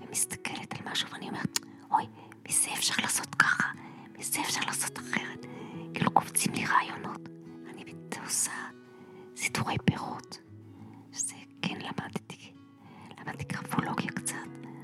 [0.02, 1.60] ומסתכלת על משהו ואני אומרת,
[1.92, 2.04] אוי,
[2.50, 3.68] מזה אפשר לעשות ככה,
[4.20, 5.46] מזה אפשר לעשות אחרת.
[5.94, 7.41] כאילו קופצים לי רעיונות.
[8.32, 8.52] עושה
[9.36, 10.40] סידורי פירות,
[11.14, 12.54] שזה כן למדתי.
[13.20, 14.36] למדתי גרפולוגיה קצת,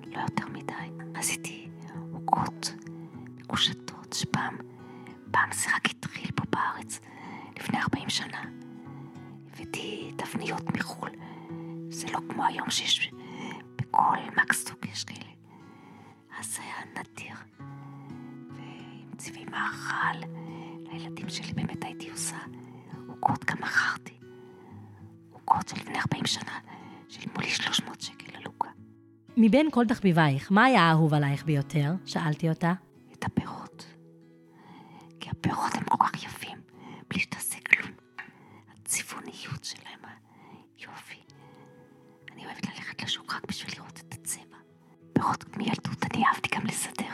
[0.05, 1.03] לא יותר מדי.
[1.15, 1.69] עשיתי
[2.13, 2.73] עוגות
[3.37, 4.57] מקושטות, שפעם,
[5.31, 6.99] פעם זה רק התחיל פה בארץ,
[7.59, 8.43] לפני 40 שנה.
[9.53, 11.09] הבאתי תבניות מחו"ל,
[11.89, 13.11] זה לא כמו היום שיש
[13.75, 15.31] בכל מקסטוק יש כאלה.
[16.39, 17.35] אז זה היה נדיר.
[18.49, 20.27] ועם צבעי מאכל,
[20.91, 22.37] לילדים שלי באמת הייתי עושה
[23.19, 24.13] עוגות גם מכרתי.
[25.31, 26.59] עוגות של לפני 40 שנה,
[27.09, 28.69] שילמו לי 300 שקל על עוגה.
[29.37, 31.93] מבין כל תחביבייך, מה היה האהוב עלייך ביותר?
[32.05, 32.73] שאלתי אותה.
[33.13, 33.85] את הפירות.
[35.19, 36.57] כי הפירות הם כל כך יפים,
[37.09, 37.91] בלי שתעשה כלום.
[38.73, 39.99] הצבעוניות שלהם,
[40.77, 41.19] היופי.
[42.33, 44.57] אני אוהבת ללכת לשוק רק בשביל לראות את הצבע.
[45.13, 47.13] פירות מילדות אני אהבתי גם לסדר.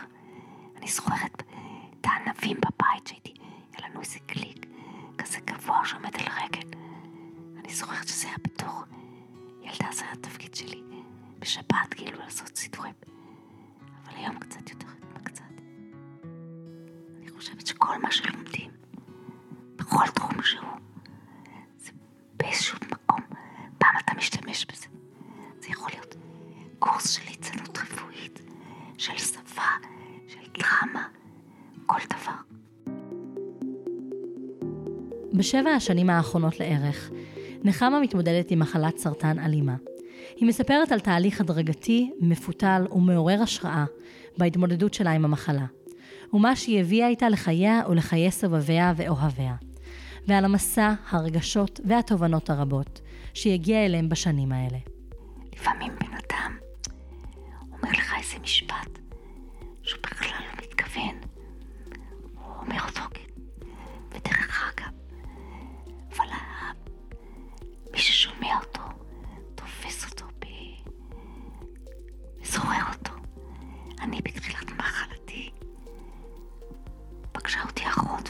[0.78, 1.44] אני זוכרת
[2.02, 3.34] את הענבים בבית שהייתי,
[3.74, 4.66] היה לנו איזה קליק
[5.18, 6.78] כזה גבוה שעומד על רגל.
[7.60, 8.84] אני זוכרת שזה היה בתור
[9.62, 10.84] ילדה, זה היה התפקיד שלי
[11.40, 12.94] בשבת, כאילו לעשות סידורים.
[14.04, 15.64] אבל היום קצת יותר התמקצעתי.
[17.18, 18.72] אני חושבת שכל מה שלומדים,
[19.76, 20.70] בכל תחום שהוא,
[21.78, 21.92] זה
[22.34, 23.20] באיזשהו מקום,
[23.78, 24.88] פעם אתה משתמש בזה.
[25.60, 26.16] זה יכול להיות
[26.80, 28.40] קורס של ליצנות רפואית,
[28.98, 29.62] של שפה,
[30.28, 31.08] של דרמה,
[31.86, 32.63] כל דבר.
[35.34, 37.12] בשבע השנים האחרונות לערך,
[37.64, 39.76] נחמה מתמודדת עם מחלת סרטן אלימה.
[40.36, 43.86] היא מספרת על תהליך הדרגתי, מפותל ומעורר השראה
[44.38, 45.66] בהתמודדות שלה עם המחלה,
[46.34, 49.56] ומה שהיא הביאה איתה לחייה ולחיי סובביה ואוהביה,
[50.28, 53.02] ועל המסע, הרגשות והתובנות הרבות
[53.34, 54.78] שהיא הגיעה אליהם בשנים האלה.
[55.54, 56.58] לפעמים בן אדם
[57.72, 59.00] אומר לך איזה משפט
[59.84, 60.33] שהוא בכלל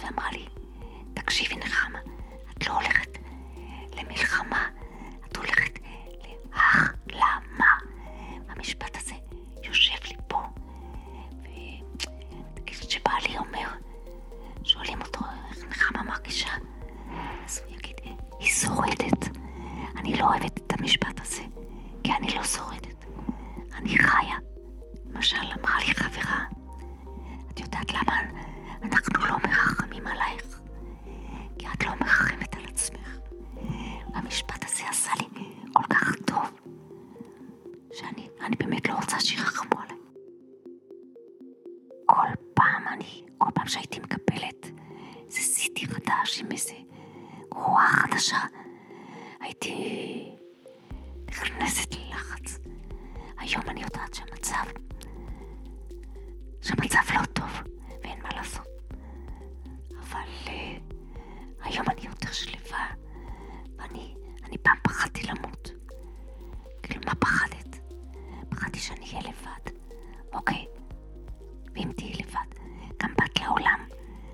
[0.04, 0.46] ואמרה לי,
[1.14, 2.00] תקשיבי נחמה,
[2.58, 3.18] את לא הולכת
[3.98, 4.70] למלחמה,
[5.28, 5.80] את הולכת
[6.52, 7.72] להחלמה.
[8.50, 9.16] המשפט הזה
[9.64, 10.42] יושב לי פה,
[11.42, 13.70] ותגיד שבעלי אומר,
[14.64, 16.50] שואלים אותו איך נחמה מרגישה,
[17.46, 17.96] אז הוא יגיד,
[18.40, 19.38] היא שורדת.
[19.98, 21.42] אני לא אוהבת את המשפט הזה,
[22.04, 23.06] כי אני לא שורדת.
[23.76, 24.38] אני חיה.
[25.06, 26.46] למשל, אמרה לי חברה,
[27.52, 28.20] את יודעת למה
[28.84, 29.53] אנחנו לא מרחמים
[30.14, 30.60] עלייך?
[31.60, 33.18] כי את לא מרחמת על עצמך.
[34.14, 35.26] המשפט הזה עשה לי
[35.74, 36.60] כל כך טוב,
[37.94, 39.98] שאני אני באמת לא רוצה שירחמו עליי.
[42.06, 44.66] כל פעם אני, כל פעם שהייתי מקבלת
[45.26, 46.74] איזה סיטי חדש עם איזה
[47.52, 48.40] רוח חדשה,
[49.40, 49.76] הייתי
[51.30, 52.60] נכנסת ללחץ.
[53.38, 54.64] היום אני יודעת שהמצב,
[56.62, 57.62] שהמצב לא טוב
[58.04, 58.73] ואין מה לעשות.
[60.04, 60.50] אבל uh,
[61.64, 62.88] היום אני יותר שלווה,
[63.78, 65.72] ואני אני פעם פחדתי למות.
[66.84, 67.80] כאילו, מה פחדת?
[68.50, 69.72] פחדתי שאני אהיה לבד.
[70.34, 70.66] אוקיי,
[71.76, 72.60] ואם תהיי לבד,
[73.04, 73.80] גם באת לעולם,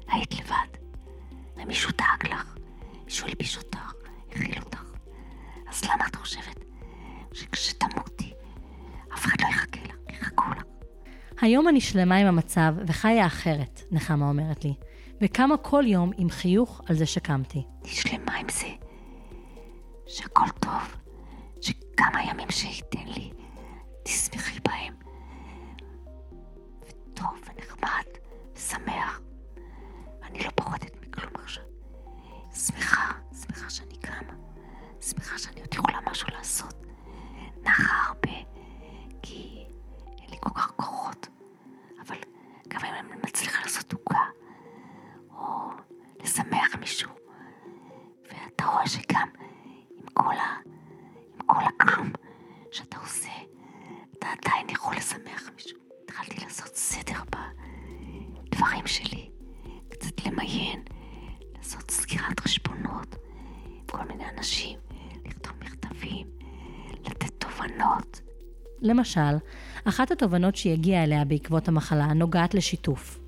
[0.08, 0.80] היית לבד.
[1.58, 2.56] ומישהו דאג לך,
[3.06, 3.94] מישהו הלביש אותך,
[4.32, 4.84] הכיל אותך.
[5.68, 6.66] אז למה את חושבת
[7.34, 8.34] שכשתמותי,
[9.14, 10.64] אף אחד לא יחכה לך, יחכו לך?
[11.42, 14.74] היום אני שלמה עם המצב וחיה אחרת, נחמה אומרת לי,
[15.22, 17.64] וקמה כל יום עם חיוך על זה שקמתי.
[17.84, 18.68] אני שלמה עם זה
[20.08, 20.96] שהכל טוב,
[21.62, 23.30] שכמה ימים שייתן לי,
[24.04, 24.94] תשמחי בהם.
[26.88, 28.09] וטוב ונחמד,
[68.82, 69.36] למשל,
[69.84, 73.19] אחת התובנות שהיא הגיעה אליה בעקבות המחלה נוגעת לשיתוף.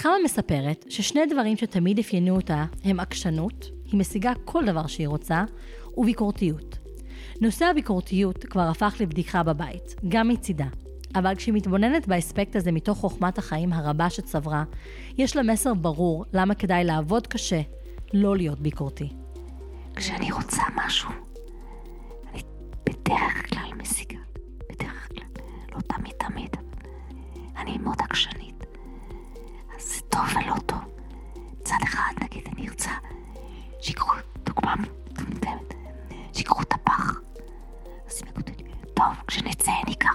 [0.00, 5.44] נחמה מספרת ששני דברים שתמיד אפיינו אותה הם עקשנות, היא משיגה כל דבר שהיא רוצה,
[5.96, 6.78] וביקורתיות.
[7.40, 10.66] נושא הביקורתיות כבר הפך לבדיחה בבית, גם מצידה.
[11.14, 14.64] אבל כשהיא מתבוננת באספקט הזה מתוך חוכמת החיים הרבה שצברה,
[15.18, 17.60] יש לה מסר ברור למה כדאי לעבוד קשה,
[18.12, 19.08] לא להיות ביקורתי.
[19.96, 21.10] כשאני רוצה משהו,
[22.32, 22.42] אני
[22.86, 24.18] בדרך כלל משיגה,
[24.70, 25.44] בדרך כלל,
[25.74, 26.56] לא תמיד תמיד,
[27.56, 28.49] אני מאוד עקשנית.
[30.10, 30.78] טוב ולא טוב.
[31.64, 32.90] צד אחד, נגיד, אני ארצה
[33.80, 35.74] שיקחו, דוגמה מטומטמת,
[36.32, 37.20] שיקחו את הפח.
[38.08, 40.14] אז הם יגידו לי, טוב, כשנצא ניקח.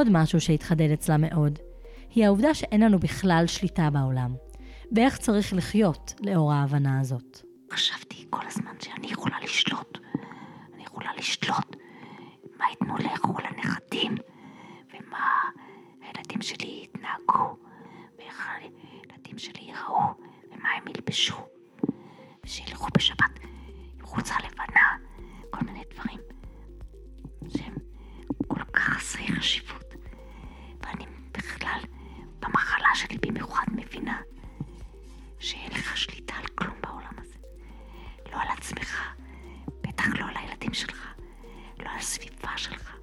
[0.00, 1.58] עוד משהו שהתחדד אצלה מאוד,
[2.14, 4.34] היא העובדה שאין לנו בכלל שליטה בעולם,
[4.96, 7.40] ואיך צריך לחיות לאור ההבנה הזאת.
[7.72, 9.98] חשבתי כל הזמן שאני יכולה לשלוט.
[10.74, 11.76] אני יכולה לשלוט
[12.58, 14.14] מה ייתנו לאכול הנכדים,
[14.88, 15.28] ומה
[16.00, 17.56] הילדים שלי יתנהגו,
[18.18, 20.02] ואיך הילדים שלי ייראו,
[20.52, 21.36] ומה הם ילבשו,
[22.44, 23.40] ושילכו בשבת
[23.98, 24.96] עם חולצה לבנה,
[25.50, 26.20] כל מיני דברים
[27.48, 27.74] שהם
[28.46, 29.89] כל כך חסרי חשיבות.
[32.90, 34.20] הנשמה שלי במיוחד מבינה
[35.38, 37.36] שאין לך שליטה על כלום בעולם הזה.
[38.32, 39.14] לא על עצמך,
[39.80, 41.14] בטח לא על הילדים שלך,
[41.78, 42.96] לא על הסביבה שלך.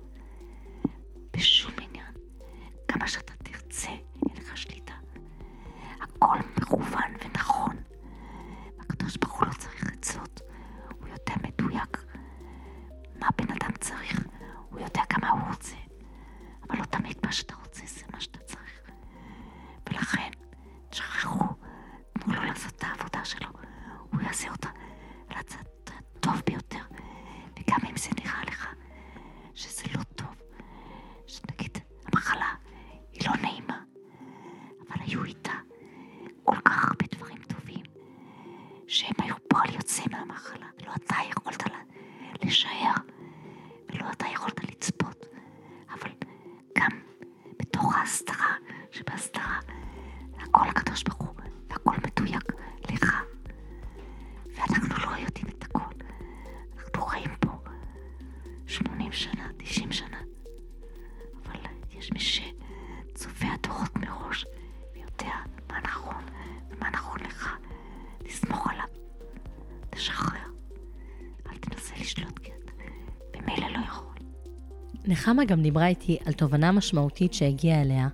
[75.28, 78.08] נחמה גם דיברה איתי על תובנה משמעותית שהגיעה אליה,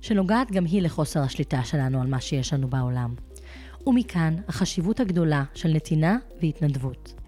[0.00, 3.14] שנוגעת גם היא לחוסר השליטה שלנו על מה שיש לנו בעולם.
[3.86, 7.21] ומכאן החשיבות הגדולה של נתינה והתנדבות.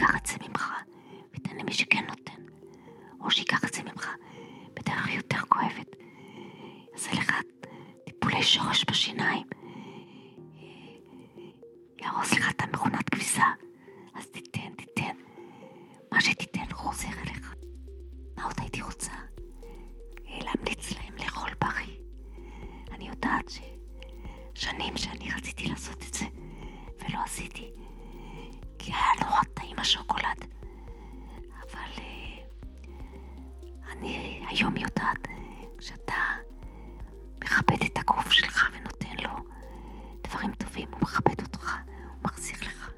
[0.00, 0.72] ייקח את זה ממך
[1.32, 2.42] וייתן למי שכן נותן.
[3.20, 4.10] או שייקח את זה ממך
[4.74, 5.96] בדרך יותר כואבת.
[6.92, 7.40] יעשה לך
[8.06, 9.46] טיפולי שורש בשיניים.
[11.98, 13.44] יהרוס לך את המכונת כביסה.
[14.14, 15.16] אז תיתן, תיתן.
[16.12, 17.54] מה שתיתן חוזר אליך.
[18.36, 19.12] מה עוד הייתי רוצה?
[20.28, 21.96] להמליץ להם לאכול בריא.
[22.90, 23.52] אני יודעת
[24.54, 26.26] ששנים שאני רציתי לעשות את זה,
[26.98, 27.70] ולא עשיתי,
[28.82, 30.44] כי היה נורא טעים השוקולד.
[31.62, 32.42] אבל אה,
[33.92, 35.28] אני היום יודעת,
[35.78, 36.14] כשאתה
[37.44, 39.30] מכבד את הגוף שלך ונותן לו
[40.28, 42.90] דברים טובים, הוא מכבד אותך, הוא מחזיר לך.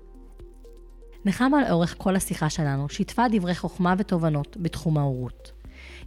[1.24, 5.52] נחמה לאורך כל השיחה שלנו שיתפה דברי חוכמה ותובנות בתחום ההורות.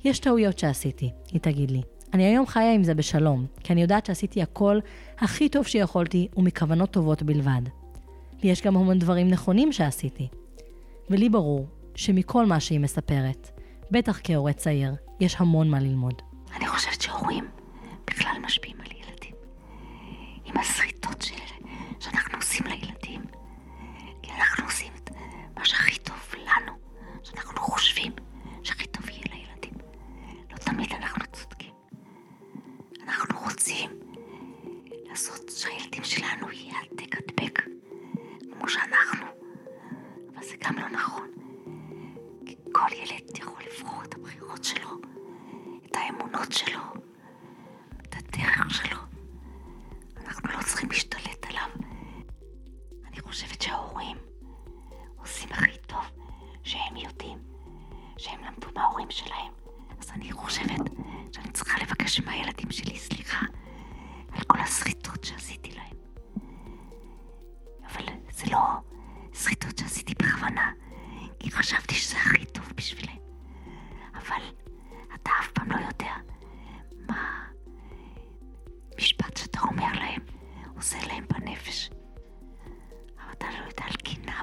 [0.03, 1.81] יש טעויות שעשיתי, היא תגיד לי.
[2.13, 4.79] אני היום חיה עם זה בשלום, כי אני יודעת שעשיתי הכל
[5.17, 7.61] הכי טוב שיכולתי ומכוונות טובות בלבד.
[8.43, 10.27] ויש גם המון דברים נכונים שעשיתי.
[11.09, 13.49] ולי ברור שמכל מה שהיא מספרת,
[13.91, 16.21] בטח כהורה צעיר, יש המון מה ללמוד.
[16.55, 17.47] אני חושבת שהורים
[18.07, 19.35] בכלל משפיעים על ילדים.
[20.45, 21.35] עם השריטות של,
[21.99, 23.21] שאנחנו עושים לילדים.
[24.21, 25.09] כי אנחנו עושים את
[25.57, 26.71] מה שהכי טוב לנו,
[27.23, 28.11] שאנחנו חושבים
[28.63, 29.73] שהכי טוב יהיה לילדים.
[30.51, 31.71] לא תמיד אנחנו צודקים.
[33.07, 33.89] אנחנו רוצים
[35.09, 37.61] לעשות שהילדים שלנו יהיה העתק הדבק,
[38.57, 39.25] כמו שאנחנו.
[40.35, 41.27] אבל זה גם לא נכון.
[42.45, 44.89] כי כל ילד יכול לבחור את הבחירות שלו,
[45.85, 46.81] את האמונות שלו,
[48.01, 48.97] את הדרך שלו.
[50.17, 51.69] אנחנו לא צריכים להשתלט עליו.
[53.07, 54.17] אני חושבת שההורים
[55.15, 56.03] עושים הכי טוב
[56.63, 57.37] שהם יודעים
[58.17, 59.53] שהם למדו מההורים שלהם.
[59.99, 60.81] אז אני חושבת
[61.31, 63.45] שאני צריכה לבקש מהילדים שלי סליחה
[64.31, 65.94] על כל השריטות שעשיתי להם.
[67.95, 68.59] אבל זה לא
[69.33, 70.71] שריטות שעשיתי בכוונה,
[71.39, 73.17] כי חשבתי שזה הכי טוב בשבילם.
[74.13, 74.41] אבל
[75.15, 76.13] אתה אף פעם לא יודע
[77.09, 77.43] מה
[78.97, 80.21] משפט שאתה אומר להם
[80.75, 81.89] עושה להם בנפש.
[83.23, 84.39] אבל אתה לא יודע על קנאה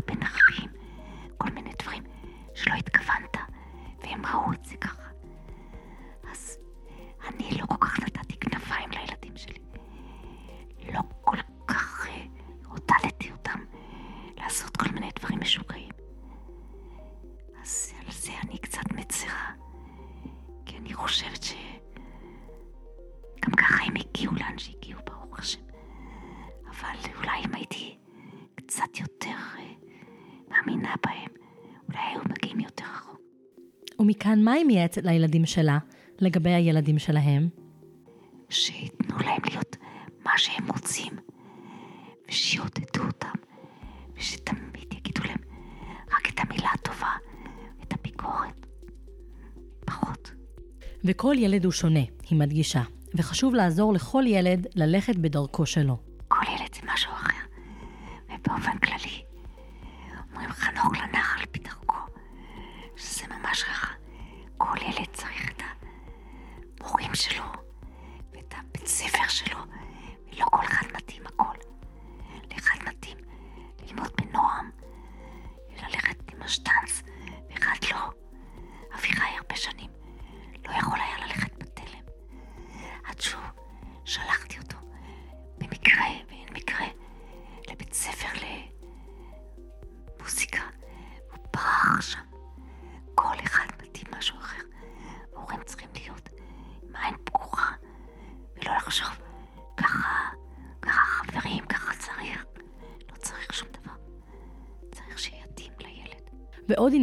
[34.22, 35.78] ומכאן מה היא מייעצת לילדים שלה
[36.20, 37.48] לגבי הילדים שלהם?
[38.50, 39.76] שייתנו להם להיות
[40.24, 41.12] מה שהם רוצים,
[42.28, 43.38] ושיעודדו אותם,
[44.16, 45.38] ושתמיד יגידו להם
[46.12, 47.10] רק את המילה הטובה,
[47.82, 48.66] את הביקורת.
[49.86, 50.32] פחות.
[51.04, 52.82] וכל ילד הוא שונה, היא מדגישה,
[53.14, 56.11] וחשוב לעזור לכל ילד ללכת בדרכו שלו.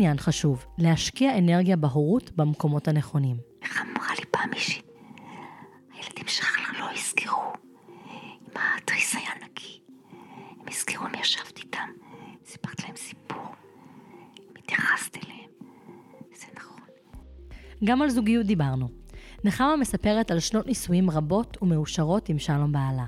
[0.09, 3.37] עניין חשוב, להשקיע אנרגיה בהורות במקומות הנכונים.
[3.61, 4.81] איך אמרה לי פעם מישהי?
[5.93, 7.41] הילדים שלך לא יזכרו.
[8.07, 9.81] אם התריס היה נקי,
[10.59, 11.89] הם יזכרו אם ישבת איתם,
[12.45, 13.43] סיפרת להם סיפור,
[14.39, 15.49] אם התייחסת אליהם.
[16.35, 16.81] זה נכון.
[17.83, 18.87] גם על זוגיות דיברנו.
[19.43, 23.05] נחמה מספרת על שנות נישואים רבות ומאושרות עם שלום בעלה.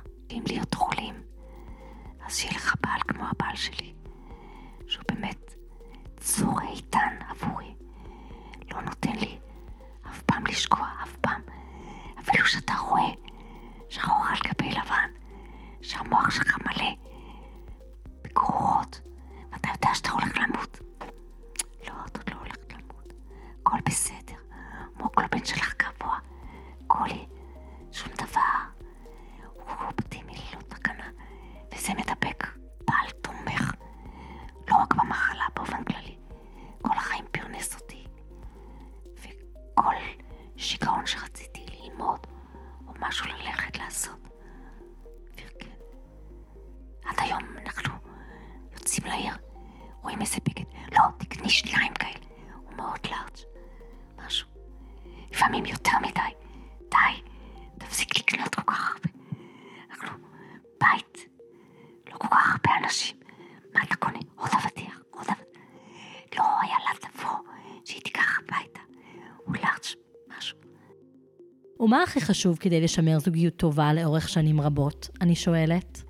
[71.91, 75.09] מה הכי חשוב כדי לשמר זוגיות טובה לאורך שנים רבות?
[75.21, 76.03] אני שואלת.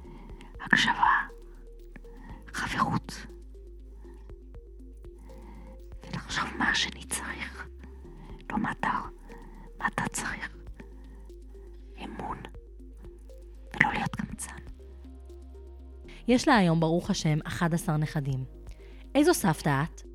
[0.66, 1.12] הקשבה,
[2.54, 3.28] חברות,
[6.04, 7.68] ולחשוב מה השני צריך,
[8.52, 8.90] לא מה אתה,
[9.80, 10.56] מה אתה צריך.
[12.06, 12.38] אמון,
[13.76, 14.62] ולא להיות קמצן.
[16.28, 18.44] יש לה היום, ברוך השם, 11 נכדים.
[19.16, 20.11] איזו סבתא את?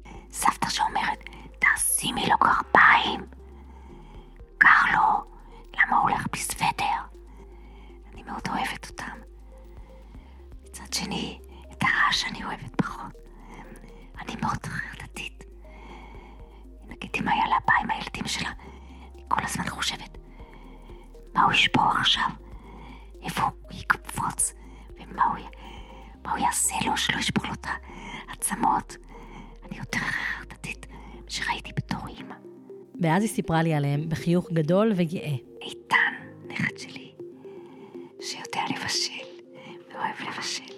[33.17, 35.35] ואז היא סיפרה לי עליהם בחיוך גדול וגאה.
[35.63, 36.13] איתן,
[36.49, 37.13] נכד שלי,
[38.21, 39.27] שיודע לבשל
[39.93, 40.75] ואוהב לבשל.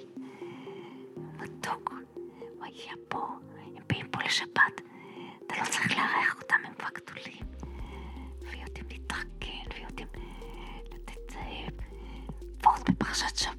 [1.40, 3.26] מתוק, הוא היה פה,
[3.76, 4.80] הם באים פה לשבת,
[5.46, 7.46] אתה לא צריך לארח אותם, הם כבר גדולים.
[8.42, 10.08] ויודעים להתרקן, ויודעים
[10.94, 11.66] לתת אה,
[12.60, 13.57] פורט בפרשת שבת.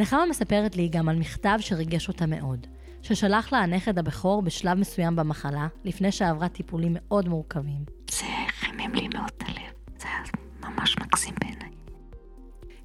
[0.00, 2.66] נחמה מספרת לי גם על מכתב שריגש אותה מאוד,
[3.02, 7.84] ששלח לה הנכד הבכור בשלב מסוים במחלה, לפני שעברה טיפולים מאוד מורכבים.
[8.10, 10.22] זה חימם לי מאוד את הלב, זה היה
[10.70, 11.70] ממש מקסים בעיניי.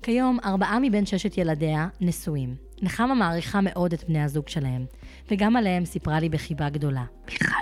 [0.01, 2.55] כיום, ארבעה מבין ששת ילדיה נשואים.
[2.82, 4.86] נחמה מעריכה מאוד את בני הזוג שלהם,
[5.32, 7.03] וגם עליהם סיפרה לי בחיבה גדולה.
[7.26, 7.55] מיכל,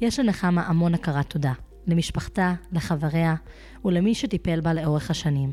[0.00, 1.52] יש לנחמה המון הכרת תודה,
[1.86, 3.34] למשפחתה, לחבריה
[3.84, 5.52] ולמי שטיפל בה לאורך השנים.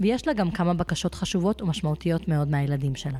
[0.00, 3.18] ויש לה גם כמה בקשות חשובות ומשמעותיות מאוד מהילדים שלה.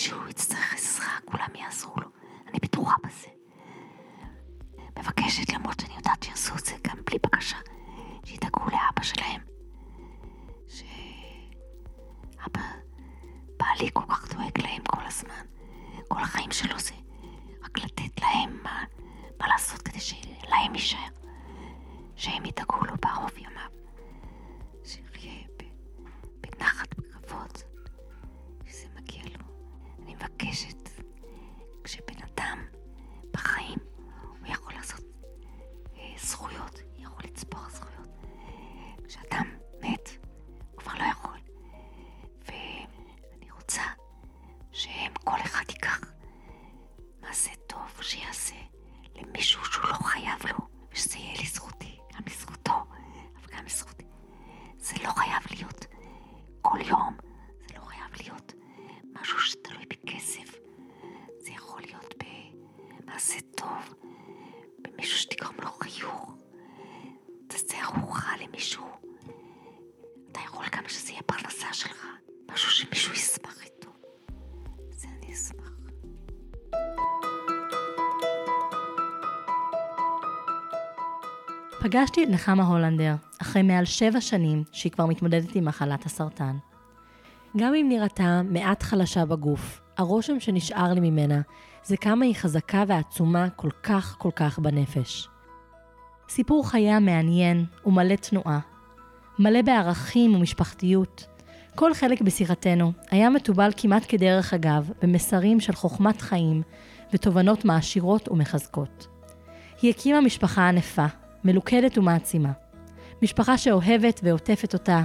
[0.00, 2.08] שהוא יצטרך עזרה, כולם יעזרו לו.
[2.48, 3.28] אני בטוחה בזה.
[4.98, 7.56] מבקשת, למרות שאני יודעת שיעשו את זה גם בלי בקשה,
[8.24, 9.40] שידאגו לאבא שלהם.
[10.68, 12.60] שאבא,
[13.58, 15.44] בעלי כל כך דואג להם כל הזמן.
[16.08, 16.94] כל החיים שלו זה
[17.64, 18.84] רק לתת להם מה,
[19.40, 21.09] מה לעשות כדי שלהם יישאר.
[81.92, 86.56] פגשתי את נחמה הולנדר, אחרי מעל שבע שנים שהיא כבר מתמודדת עם מחלת הסרטן.
[87.56, 91.40] גם אם נראתה מעט חלשה בגוף, הרושם שנשאר לי ממנה
[91.84, 95.28] זה כמה היא חזקה ועצומה כל כך כל כך בנפש.
[96.28, 98.58] סיפור חייה מעניין ומלא תנועה.
[99.38, 101.26] מלא בערכים ומשפחתיות.
[101.74, 106.62] כל חלק בשיחתנו היה מתובל כמעט כדרך אגב במסרים של חוכמת חיים
[107.12, 109.06] ותובנות מעשירות ומחזקות.
[109.82, 111.06] היא הקימה משפחה ענפה,
[111.44, 112.52] מלוכדת ומעצימה.
[113.22, 115.02] משפחה שאוהבת ועוטפת אותה,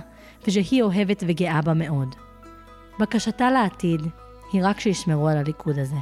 [0.48, 2.16] ושהיא אוהבת וגאה בה מאוד.
[3.00, 4.02] בקשתה לעתיד
[4.52, 5.96] היא רק שישמרו על הליכוד הזה,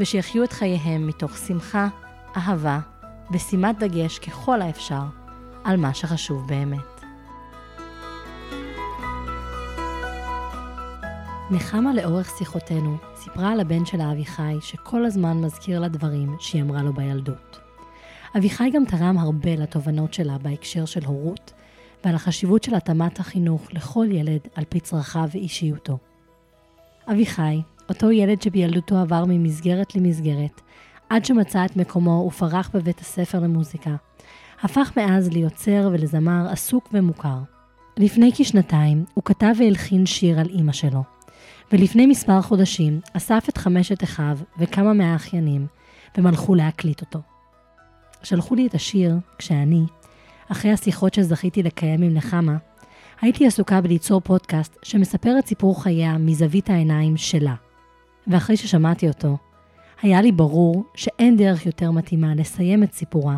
[0.00, 1.88] ושיחיו את חייהם מתוך שמחה,
[2.36, 2.78] אהבה
[3.32, 5.02] ושימת דגש ככל האפשר
[5.64, 7.04] על מה שחשוב באמת.
[11.50, 16.82] נחמה לאורך שיחותינו סיפרה על הבן שלה אביחי שכל הזמן מזכיר לה דברים שהיא אמרה
[16.82, 17.69] לו בילדות.
[18.36, 21.52] אביחי גם תרם הרבה לתובנות שלה בהקשר של הורות
[22.04, 25.98] ועל החשיבות של התאמת החינוך לכל ילד על פי צרכיו ואישיותו.
[27.12, 30.60] אביחי, אותו ילד שבילדותו עבר ממסגרת למסגרת,
[31.08, 33.96] עד שמצא את מקומו ופרח בבית הספר למוזיקה,
[34.62, 37.38] הפך מאז ליוצר ולזמר עסוק ומוכר.
[37.96, 41.02] לפני כשנתיים הוא כתב והלחין שיר על אימא שלו,
[41.72, 45.66] ולפני מספר חודשים אסף את חמשת אחיו וכמה מהאחיינים,
[46.16, 47.18] והם הלכו להקליט אותו.
[48.22, 49.82] שלחו לי את השיר כשאני,
[50.48, 52.56] אחרי השיחות שזכיתי לקיים עם נחמה,
[53.20, 57.54] הייתי עסוקה בליצור פודקאסט שמספר את סיפור חייה מזווית העיניים שלה.
[58.26, 59.36] ואחרי ששמעתי אותו,
[60.02, 63.36] היה לי ברור שאין דרך יותר מתאימה לסיים את סיפורה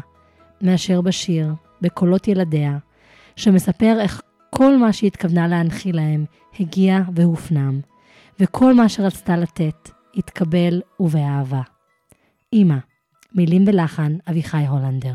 [0.61, 2.79] מאשר בשיר, בקולות ילדיה,
[3.37, 6.25] שמספר איך כל מה שהיא התכוונה להנחיל להם
[6.61, 7.81] הגיע והופנם,
[8.41, 11.63] וכל מה שרצתה לתת התקבל ובאהבה.
[12.53, 12.77] אמא,
[13.35, 15.15] מילים ולחן אביחי הולנדר.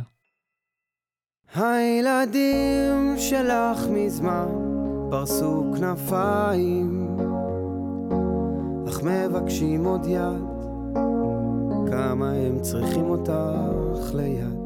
[1.56, 4.48] הילדים שלך מזמן
[5.10, 7.18] פרסו כנפיים,
[8.90, 10.58] אך מבקשים עוד יד,
[11.92, 14.58] כמה הם צריכים אותך ליד.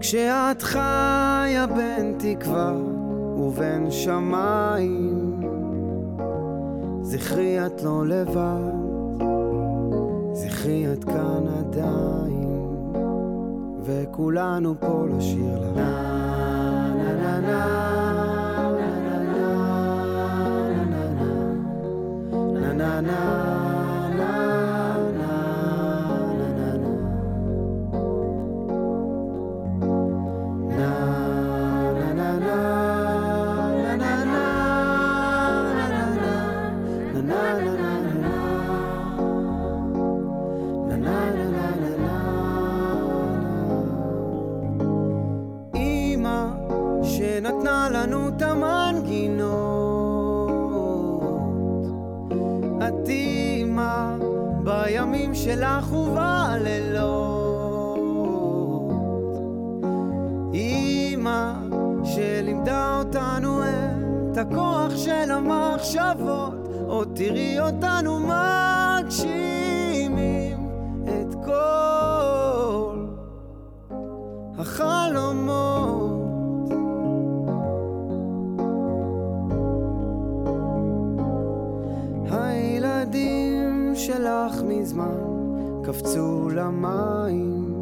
[0.00, 2.76] כשאת חיה בין תקווה
[3.36, 5.40] ובין שמיים,
[7.02, 8.81] זכרי את לא לבד,
[10.32, 12.62] זכרי את כאן עדיין.
[13.84, 15.72] וכולנו פה לשיר לה.
[15.72, 15.92] נה
[16.96, 17.40] נה נה
[22.60, 23.61] נה נה נה נה
[48.36, 49.92] את המנגינות.
[52.78, 54.16] את אימא
[54.64, 57.22] בימים שלך ובלילות.
[60.54, 61.52] אימא
[62.04, 69.51] שלימדה אותנו את הכוח של המחשבות, עוד תראי אותנו מגשימים
[84.82, 87.74] מזמן קפצו למים,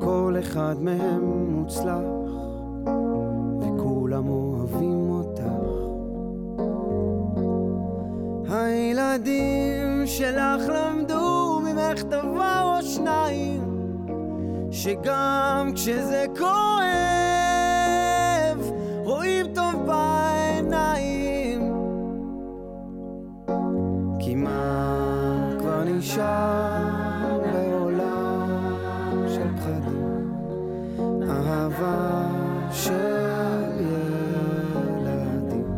[0.00, 2.32] כל אחד מהם מוצלח,
[3.60, 5.42] וכולם אוהבים אותך.
[8.48, 13.62] הילדים שלך למדו ממך דבר או שניים,
[14.70, 17.27] שגם כשזה כואב,
[26.18, 28.48] נשאר בעולם
[29.28, 30.34] של פחדים?
[31.30, 32.26] אהבה
[32.70, 33.62] של
[34.96, 35.68] ילדים.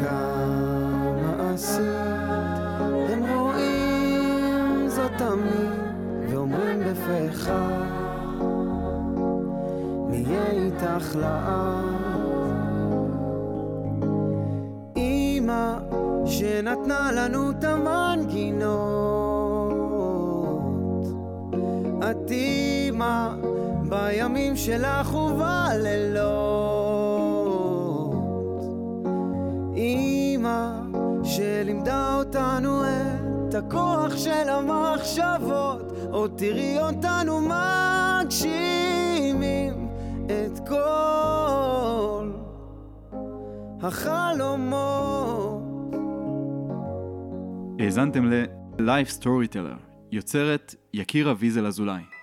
[0.00, 1.84] כמה עשית,
[3.10, 5.72] הם רואים זאת תמיד,
[6.28, 7.84] ואומרים בפה אחד,
[10.08, 11.83] נהיה איתך לעד.
[16.64, 18.64] שנתנה לנו את המנגינות.
[22.10, 23.28] את אימא
[23.88, 26.24] בימים שלך ובלילות.
[29.76, 30.70] אימא
[31.24, 37.40] שלימדה אותנו את הכוח של המחשבות, עוד תראי אותנו
[38.24, 39.88] מגשימים
[40.26, 42.32] את כל
[43.82, 45.43] החלומות.
[47.78, 49.78] האזנתם ל-Life Storyteller,
[50.12, 52.13] יוצרת יקירה ויזל אזולאי.